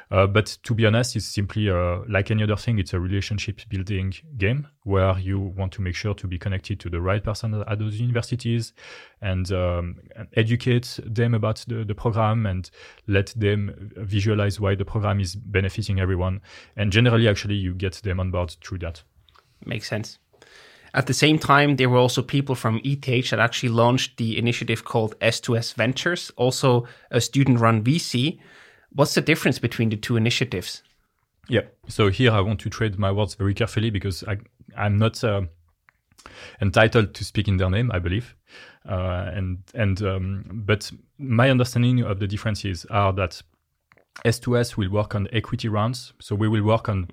[0.10, 1.70] but to be honest, it's simply
[2.08, 6.14] like any other thing, it's a relationship building game where you want to make sure
[6.14, 8.74] to be connected to the right person at those universities
[9.26, 9.96] and, um,
[10.36, 12.70] educate them about the, the program and
[13.08, 16.42] let them visualize why the program is benefiting everyone.
[16.78, 19.02] And generally, actually, you get them on board through that.
[19.66, 20.20] Makes sense.
[20.94, 24.86] At the same time, there were also people from ETH that actually launched the initiative
[24.86, 28.40] called S2S Ventures, also a student run VC.
[28.94, 30.84] What's the difference between the two initiatives?
[31.50, 31.64] Yeah.
[31.88, 34.38] So here I want to trade my words very carefully because I,
[34.78, 35.42] I'm not uh,
[36.62, 38.36] entitled to speak in their name, I believe.
[38.88, 43.42] Uh, and and um, but my understanding of the differences are that
[44.24, 46.14] S2S will work on equity rounds.
[46.20, 47.10] So we will work on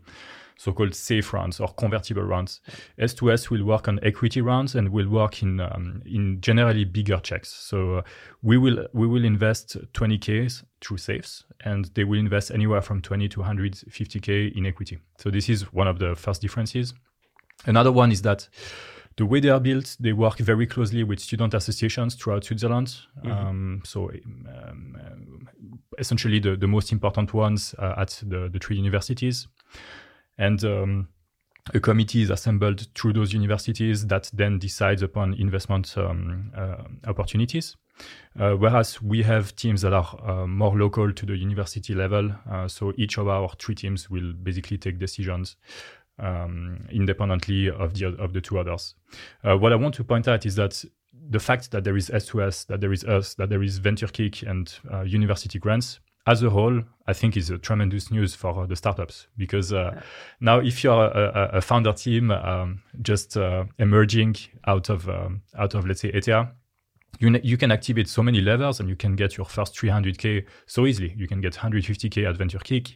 [0.57, 2.61] so-called safe rounds or convertible rounds.
[2.99, 7.49] S2S will work on equity rounds and will work in um, in generally bigger checks.
[7.53, 8.03] So uh,
[8.43, 13.29] we will we will invest 20k through safes, and they will invest anywhere from 20
[13.31, 14.99] to 150k in equity.
[15.19, 16.95] So this is one of the first differences.
[17.67, 18.49] Another one is that
[19.17, 22.97] the way they are built, they work very closely with student associations throughout Switzerland.
[23.25, 23.31] Mm-hmm.
[23.31, 25.49] Um, so um,
[25.99, 29.49] essentially the, the most important ones uh, at the, the three universities
[30.39, 31.09] and um,
[31.75, 37.77] a committee is assembled through those universities that then decides upon investment um, uh, opportunities.
[38.41, 42.67] Uh, whereas we have teams that are uh, more local to the university level, uh,
[42.67, 45.57] so each of our three teams will basically take decisions
[46.23, 48.95] um, independently of the of the two others.
[49.45, 50.85] Uh, what I want to point out is that
[51.31, 54.75] the fact that there is S2S, that there is us, that there is VentureKick and
[54.93, 59.27] uh, university grants as a whole, I think is a tremendous news for the startups
[59.37, 60.03] because uh, yeah.
[60.41, 65.75] now if you're a, a, founder team um, just uh, emerging out of um, out
[65.75, 66.29] of let's say ETH,
[67.19, 70.87] you you can activate so many levers and you can get your first 300k so
[70.87, 71.13] easily.
[71.17, 72.95] You can get 150k at VentureKick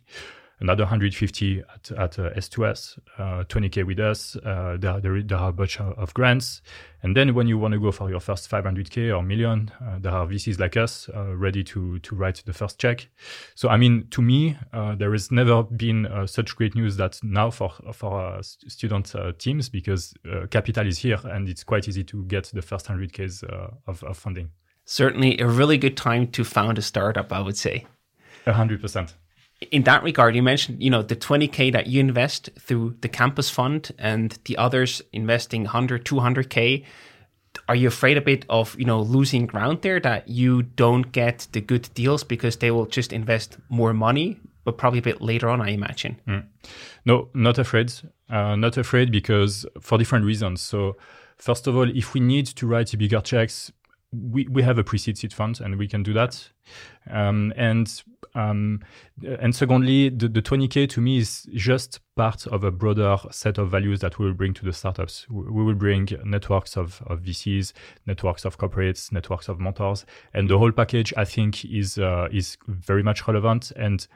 [0.61, 4.37] another 150 at, at uh, S2S, uh, 20K with us.
[4.37, 6.63] Uh, there, there, there, are a bunch of grants.
[7.03, 10.13] And then when you want to go for your first 500K or million, uh, there
[10.13, 13.09] are VCs like us uh, ready to, to write the first check.
[13.55, 17.51] So, I mean, to me, uh, there has never been such great news that now
[17.51, 20.15] for, for student teams because
[20.51, 23.45] capital is here and it's quite easy to get the first 100Ks
[23.87, 24.51] of, of funding.
[24.85, 27.87] Certainly a really good time to found a startup, I would say.
[28.47, 29.13] 100%
[29.61, 33.49] in that regard, you mentioned, you know, the 20K that you invest through the campus
[33.49, 36.85] fund and the others investing 100, 200K.
[37.69, 41.49] Are you afraid a bit of, you know, losing ground there that you don't get
[41.53, 45.49] the good deals because they will just invest more money, but probably a bit later
[45.49, 46.21] on, I imagine?
[46.29, 46.45] Mm.
[47.07, 47.93] No, not afraid.
[48.29, 50.61] Uh, not afraid because for different reasons.
[50.61, 50.97] So,
[51.39, 53.73] first of all, if we need to write bigger checks,
[54.23, 56.51] we, we have a pre-seed seed fund and we can do that.
[57.11, 58.03] Um, and
[58.37, 58.81] um,
[59.25, 63.71] and secondly, the, the 20k to me is just part of a broader set of
[63.71, 65.27] values that we will bring to the startups.
[65.31, 67.73] We will bring networks of, of VCs,
[68.07, 70.05] networks of corporates, networks of mentors,
[70.35, 73.73] and the whole package I think is uh, is very much relevant.
[73.75, 74.07] And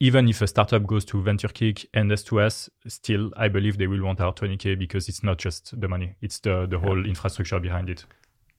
[0.00, 4.20] even if a startup goes to VentureKick and S2S, still I believe they will want
[4.20, 8.04] our 20k because it's not just the money; it's the the whole infrastructure behind it.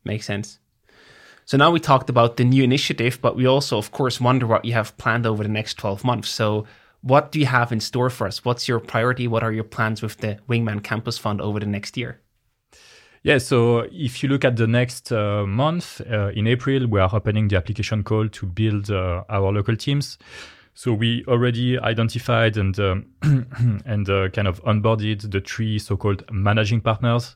[0.06, 0.60] Makes sense.
[1.46, 4.66] So now we talked about the new initiative, but we also, of course, wonder what
[4.66, 6.30] you have planned over the next 12 months.
[6.30, 6.66] So,
[7.02, 8.46] what do you have in store for us?
[8.46, 9.28] What's your priority?
[9.28, 12.22] What are your plans with the Wingman Campus Fund over the next year?
[13.24, 17.10] Yeah, so if you look at the next uh, month, uh, in April, we are
[17.14, 20.18] opening the application call to build uh, our local teams.
[20.76, 23.06] So we already identified and um,
[23.86, 27.36] and uh, kind of onboarded the three so-called managing partners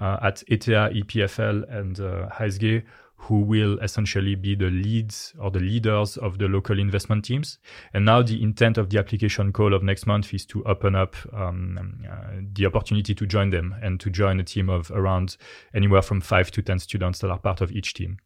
[0.00, 2.82] uh, at ETH, EPFL, and uh, HSG
[3.24, 7.58] who will essentially be the leads or the leaders of the local investment teams.
[7.94, 11.16] And now the intent of the application call of next month is to open up
[11.32, 15.36] um, uh, the opportunity to join them and to join a team of around
[15.74, 18.18] anywhere from five to 10 students that are part of each team.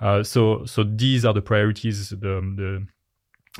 [0.00, 2.86] Uh, so, so these are the priorities, the, the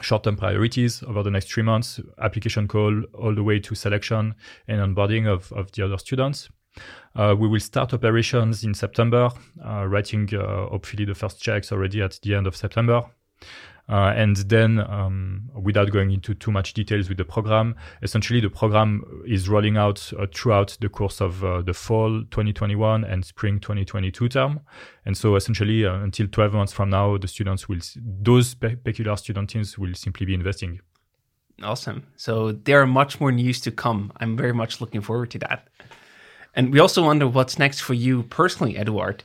[0.01, 4.35] short-term priorities over the next three months, application call all the way to selection
[4.69, 6.49] and onboarding of, of the other students.
[7.17, 9.31] Uh, we will start operations in September,
[9.65, 13.05] uh, writing uh, hopefully the first checks already at the end of September.
[13.89, 18.51] Uh, and then, um, without going into too much details with the program, essentially the
[18.51, 23.59] program is rolling out uh, throughout the course of uh, the fall 2021 and spring
[23.59, 24.61] 2022 term.
[25.07, 29.49] And so, essentially, until 12 months from now, the students will, those pe- peculiar student
[29.49, 30.81] teams will simply be investing.
[31.63, 32.05] Awesome.
[32.17, 34.13] So there are much more news to come.
[34.19, 35.67] I'm very much looking forward to that.
[36.59, 39.23] And we also wonder what's next for you personally, Eduard.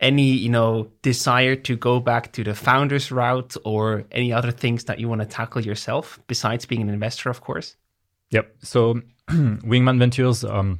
[0.00, 4.84] Any, you know, desire to go back to the founder's route or any other things
[4.84, 7.74] that you want to tackle yourself besides being an investor, of course?
[8.30, 8.54] Yep.
[8.62, 10.78] So Wingman Ventures, um,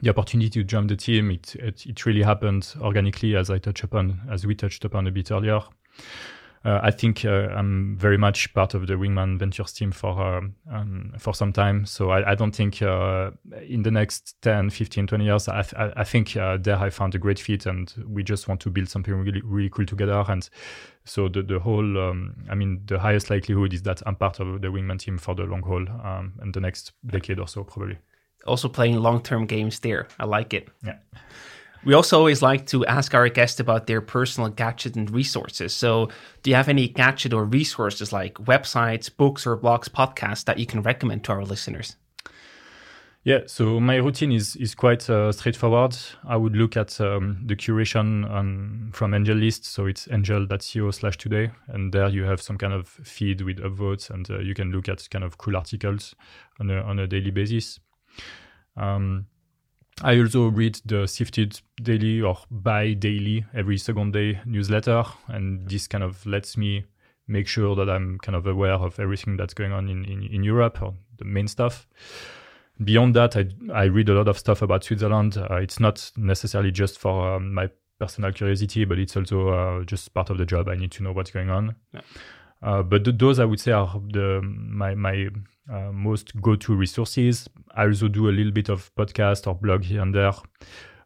[0.00, 3.84] the opportunity to join the team, it, it, it really happened organically, as I touched
[3.84, 5.60] upon, as we touched upon a bit earlier
[6.64, 10.40] uh, I think uh, I'm very much part of the Wingman Ventures team for uh,
[10.72, 11.86] um, for some time.
[11.86, 13.30] So I, I don't think uh,
[13.66, 17.14] in the next 10, 15, 20 years, I, th- I think uh, there I found
[17.14, 20.24] a great fit and we just want to build something really, really cool together.
[20.28, 20.48] And
[21.04, 24.60] so the, the whole, um, I mean, the highest likelihood is that I'm part of
[24.60, 27.98] the Wingman team for the long haul um, and the next decade or so, probably.
[28.46, 30.08] Also playing long term games there.
[30.18, 30.68] I like it.
[30.84, 30.98] Yeah.
[31.84, 35.72] We also always like to ask our guests about their personal gadgets and resources.
[35.72, 36.08] So,
[36.42, 40.66] do you have any gadget or resources like websites, books, or blogs, podcasts that you
[40.66, 41.96] can recommend to our listeners?
[43.24, 45.96] Yeah, so my routine is is quite uh, straightforward.
[46.26, 51.50] I would look at um, the curation on, from AngelList, so it's angel.co slash today,
[51.66, 54.88] and there you have some kind of feed with upvotes, and uh, you can look
[54.88, 56.14] at kind of cool articles
[56.58, 57.80] on a on a daily basis.
[58.76, 59.26] Um,
[60.02, 65.88] I also read the Sifted daily or bi daily every second day newsletter, and this
[65.88, 66.84] kind of lets me
[67.26, 70.42] make sure that I'm kind of aware of everything that's going on in, in, in
[70.44, 71.86] Europe or the main stuff.
[72.82, 75.36] Beyond that, I, I read a lot of stuff about Switzerland.
[75.36, 77.68] Uh, it's not necessarily just for um, my
[77.98, 80.68] personal curiosity, but it's also uh, just part of the job.
[80.68, 81.74] I need to know what's going on.
[81.92, 82.00] Yeah.
[82.62, 85.28] Uh, but th- those I would say are the my my
[85.72, 87.48] uh, most go-to resources.
[87.74, 90.32] I also do a little bit of podcast or blog here and there.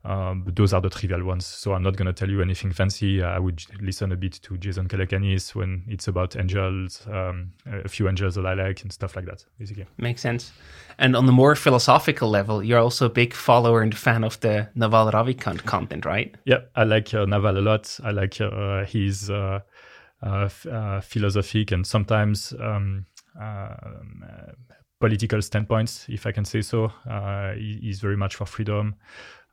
[0.05, 1.47] Um, but those are the trivial ones.
[1.47, 3.23] So I'm not going to tell you anything fancy.
[3.23, 8.09] I would listen a bit to Jason Calacanis when it's about angels, um, a few
[8.09, 9.87] angels that I like and stuff like that, basically.
[9.99, 10.53] Makes sense.
[10.99, 14.69] And on the more philosophical level, you're also a big follower and fan of the
[14.75, 16.35] Naval Ravikant content, right?
[16.45, 17.99] Yeah, I like uh, Naval a lot.
[18.03, 19.61] I like uh, his uh, uh, uh
[21.03, 23.07] philosophic and sometimes um,
[23.41, 23.75] uh,
[25.01, 26.93] political standpoints, if I can say so.
[27.09, 28.95] Uh, he's very much for freedom.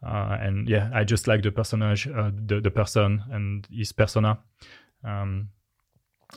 [0.05, 4.39] Uh, and yeah, I just like the personage, the, the person and his persona.
[5.03, 5.49] Um,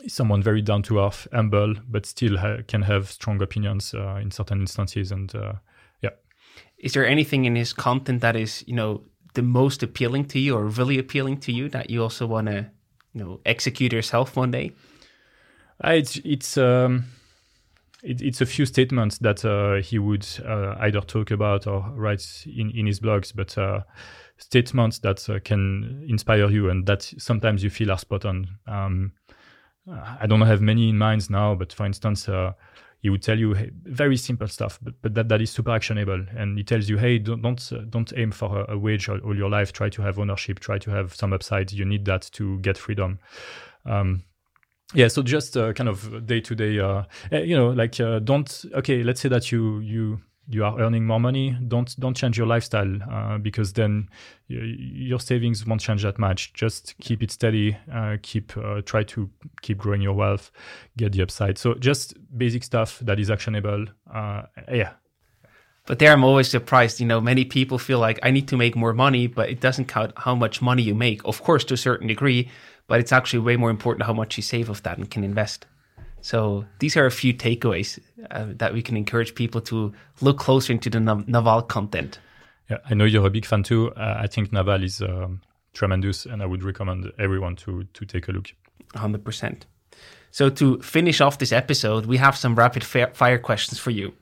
[0.08, 4.30] someone very down to earth, humble, but still ha- can have strong opinions uh, in
[4.30, 5.12] certain instances.
[5.12, 5.54] And uh,
[6.00, 6.10] yeah,
[6.78, 9.02] is there anything in his content that is you know
[9.34, 12.70] the most appealing to you or really appealing to you that you also want to
[13.14, 14.72] you know execute yourself one day?
[15.84, 17.04] Uh, it's it's um,
[18.02, 22.44] it, it's a few statements that uh, he would uh, either talk about or write
[22.46, 23.80] in, in his blogs, but uh,
[24.38, 28.48] statements that uh, can inspire you and that sometimes you feel are spot on.
[28.66, 29.12] Um,
[30.20, 32.52] I don't have many in mind now, but for instance, uh,
[33.02, 36.24] he would tell you hey, very simple stuff, but, but that, that is super actionable.
[36.36, 39.18] And he tells you, hey, don't don't, uh, don't aim for a, a wage all,
[39.18, 39.72] all, your life.
[39.72, 40.60] Try to have ownership.
[40.60, 41.72] Try to have some upside.
[41.72, 43.18] You need that to get freedom.
[43.84, 44.22] Um,
[44.94, 48.64] yeah, so just uh, kind of day to day, you know, like uh, don't.
[48.74, 52.46] Okay, let's say that you you you are earning more money don't don't change your
[52.46, 54.08] lifestyle uh, because then
[54.48, 56.52] your savings won't change that much.
[56.52, 59.30] Just keep it steady uh, keep uh, try to
[59.62, 60.50] keep growing your wealth
[60.96, 61.58] get the upside.
[61.58, 64.92] So just basic stuff that is actionable uh, yeah.
[65.86, 68.76] But there i'm always surprised you know many people feel like i need to make
[68.76, 71.24] more money but it doesn't count how much money you make.
[71.24, 72.50] Of course to a certain degree
[72.88, 75.66] but it's actually way more important how much you save of that and can invest
[76.22, 77.98] so these are a few takeaways
[78.30, 82.20] uh, that we can encourage people to look closer into the Naval content.
[82.70, 83.92] Yeah, I know you're a big fan too.
[83.94, 85.42] Uh, I think Naval is um,
[85.74, 88.54] tremendous, and I would recommend everyone to to take a look.
[88.94, 89.66] Hundred percent.
[90.30, 94.14] So to finish off this episode, we have some rapid fire questions for you.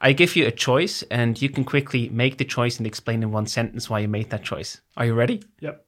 [0.00, 3.32] I give you a choice, and you can quickly make the choice and explain in
[3.32, 4.80] one sentence why you made that choice.
[4.96, 5.42] Are you ready?
[5.60, 5.84] Yep.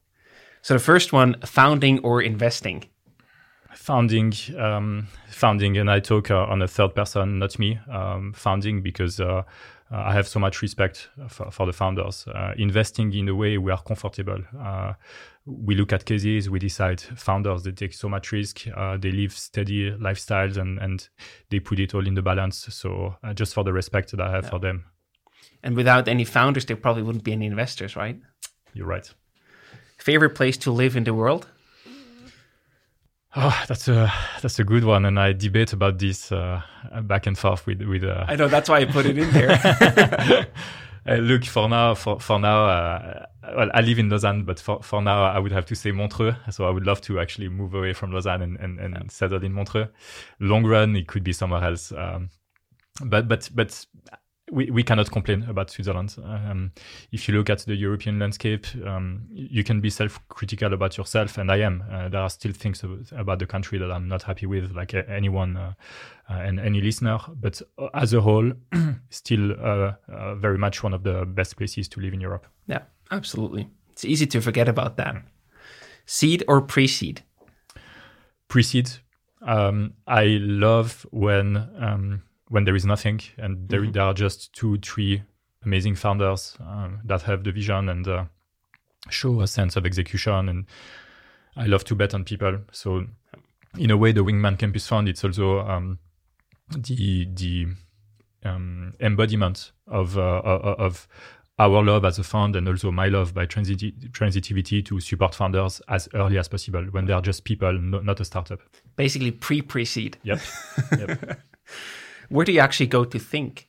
[0.62, 2.84] So the first one: founding or investing
[3.74, 8.82] founding um, founding and i talk uh, on a third person not me um, founding
[8.82, 9.42] because uh,
[9.90, 12.26] i have so much respect for, for the founders.
[12.28, 14.38] Uh, investing in a way we are comfortable.
[14.58, 14.92] Uh,
[15.46, 19.32] we look at cases we decide founders they take so much risk uh, they live
[19.32, 21.08] steady lifestyles and, and
[21.48, 22.66] they put it all in the balance.
[22.70, 24.50] So uh, just for the respect that i have yeah.
[24.50, 24.84] for them.
[25.62, 28.20] And without any founders there probably wouldn't be any investors right?
[28.74, 29.12] You're right.
[29.98, 31.46] Favorite place to live in the world
[33.36, 34.12] Oh, that's a
[34.42, 36.62] that's a good one, and I debate about this uh,
[37.02, 38.02] back and forth with with.
[38.02, 38.24] Uh...
[38.26, 39.50] I know that's why I put it in there.
[41.08, 43.26] uh, look, for now, for for now, uh,
[43.56, 46.34] well, I live in Lausanne, but for for now, I would have to say Montreux.
[46.50, 49.02] So I would love to actually move away from Lausanne and and, and yeah.
[49.08, 49.86] settle in Montreux.
[50.40, 51.92] Long run, it could be somewhere else.
[51.92, 52.30] Um,
[53.04, 53.86] but but but
[54.50, 56.16] we, we cannot complain about Switzerland.
[56.24, 56.72] Um,
[57.12, 61.50] if you look at the European landscape, um, you can be self-critical about yourself, and
[61.50, 61.84] I am.
[61.90, 62.82] Uh, there are still things
[63.12, 65.72] about the country that I'm not happy with, like anyone uh,
[66.28, 67.18] uh, and any listener.
[67.40, 68.52] But uh, as a whole,
[69.10, 72.46] still uh, uh, very much one of the best places to live in Europe.
[72.66, 73.68] Yeah, absolutely.
[73.90, 75.16] It's easy to forget about that.
[76.06, 77.22] Seed or pre-seed?
[78.48, 78.90] Pre-seed.
[79.42, 83.92] Um, I love when um, when there is nothing and there, mm-hmm.
[83.92, 85.22] there are just two three
[85.64, 88.24] amazing founders um, that have the vision and uh,
[89.08, 90.66] show a sense of execution and
[91.56, 93.04] i love to bet on people so
[93.78, 95.98] in a way the wingman campus fund it's also um,
[96.70, 97.66] the the
[98.44, 101.06] um, embodiment of uh, of
[101.60, 105.82] our love as a fund and also my love by transit- transitivity to support founders
[105.88, 108.60] as early as possible when they are just people, no, not a startup.
[108.96, 110.16] Basically, pre pre-seed.
[110.22, 110.40] Yep.
[110.98, 111.40] yep.
[112.30, 113.68] Where do you actually go to think?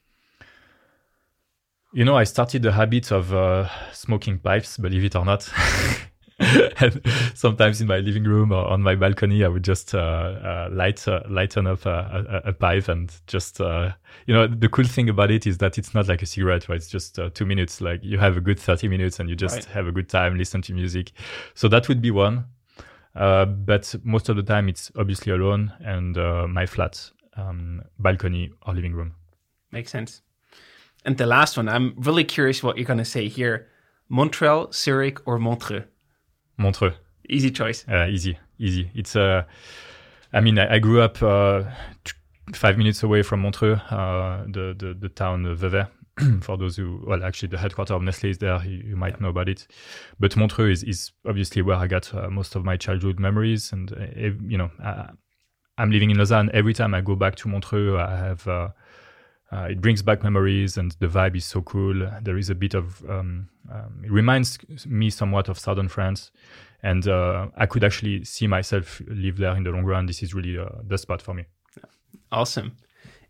[1.93, 5.51] You know, I started the habit of uh, smoking pipes, believe it or not.
[6.39, 7.01] and
[7.33, 11.05] sometimes in my living room or on my balcony, I would just uh, uh, light
[11.07, 13.91] uh, lighten up a, a, a, pipe and just uh,
[14.25, 16.77] you know the cool thing about it is that it's not like a cigarette, right?
[16.77, 17.81] It's just uh, two minutes.
[17.81, 19.65] Like you have a good thirty minutes and you just right.
[19.65, 21.11] have a good time, listen to music.
[21.55, 22.45] So that would be one.
[23.15, 26.15] Uh, but most of the time, it's obviously alone and
[26.53, 29.13] my flat um, balcony or living room.
[29.71, 30.21] Makes sense.
[31.05, 33.67] And the last one, I'm really curious what you're going to say here.
[34.09, 35.85] Montreal, Zurich, or Montreux?
[36.57, 36.93] Montreux.
[37.29, 37.85] Easy choice.
[37.87, 38.91] Uh, easy, easy.
[38.93, 39.43] It's uh,
[40.33, 41.63] I mean, I, I grew up uh,
[42.53, 45.85] five minutes away from Montreux, uh, the, the the town of Vevey.
[46.41, 48.61] For those who, well, actually, the headquarters of Nestle is there.
[48.65, 49.21] You, you might yeah.
[49.21, 49.65] know about it.
[50.19, 53.91] But Montreux is, is obviously where I got uh, most of my childhood memories, and
[53.93, 54.71] uh, you know,
[55.81, 56.51] I'm living in Lausanne.
[56.53, 58.69] Every time I go back to Montreux, I have uh,
[59.51, 62.07] uh, it brings back memories, and the vibe is so cool.
[62.21, 66.29] There is a bit of um, um, it reminds me somewhat of southern France,
[66.83, 70.05] and uh, I could actually see myself live there in the long run.
[70.05, 71.45] This is really uh, the spot for me.
[72.31, 72.77] Awesome.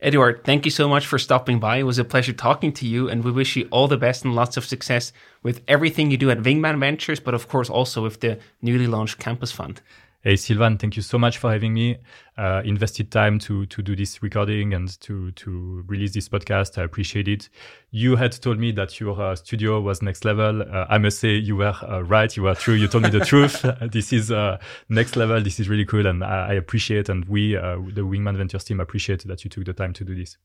[0.01, 1.77] Eduard, thank you so much for stopping by.
[1.77, 4.35] It was a pleasure talking to you, and we wish you all the best and
[4.35, 8.19] lots of success with everything you do at Wingman Ventures, but of course also with
[8.19, 9.81] the newly launched Campus Fund.
[10.23, 11.97] Hey Silvan, thank you so much for having me.
[12.37, 16.77] Uh, invested time to to do this recording and to to release this podcast.
[16.77, 17.49] I appreciate it.
[17.89, 20.61] You had told me that your uh, studio was next level.
[20.61, 22.37] Uh, I must say you were uh, right.
[22.37, 22.75] You were true.
[22.75, 23.65] You told me the truth.
[23.91, 24.59] this is uh,
[24.89, 25.41] next level.
[25.41, 27.09] This is really cool, and I, I appreciate.
[27.09, 30.13] And we, uh, the Wingman Ventures team, appreciate that you took the time to do
[30.13, 30.37] this.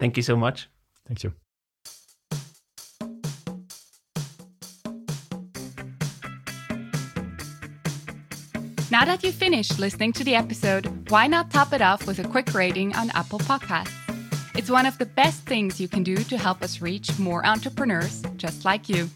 [0.00, 0.68] Thank you so much.
[1.06, 1.34] Thank you.
[8.94, 12.28] Now that you've finished listening to the episode, why not top it off with a
[12.28, 13.92] quick rating on Apple Podcasts?
[14.56, 18.22] It's one of the best things you can do to help us reach more entrepreneurs
[18.36, 19.10] just like you.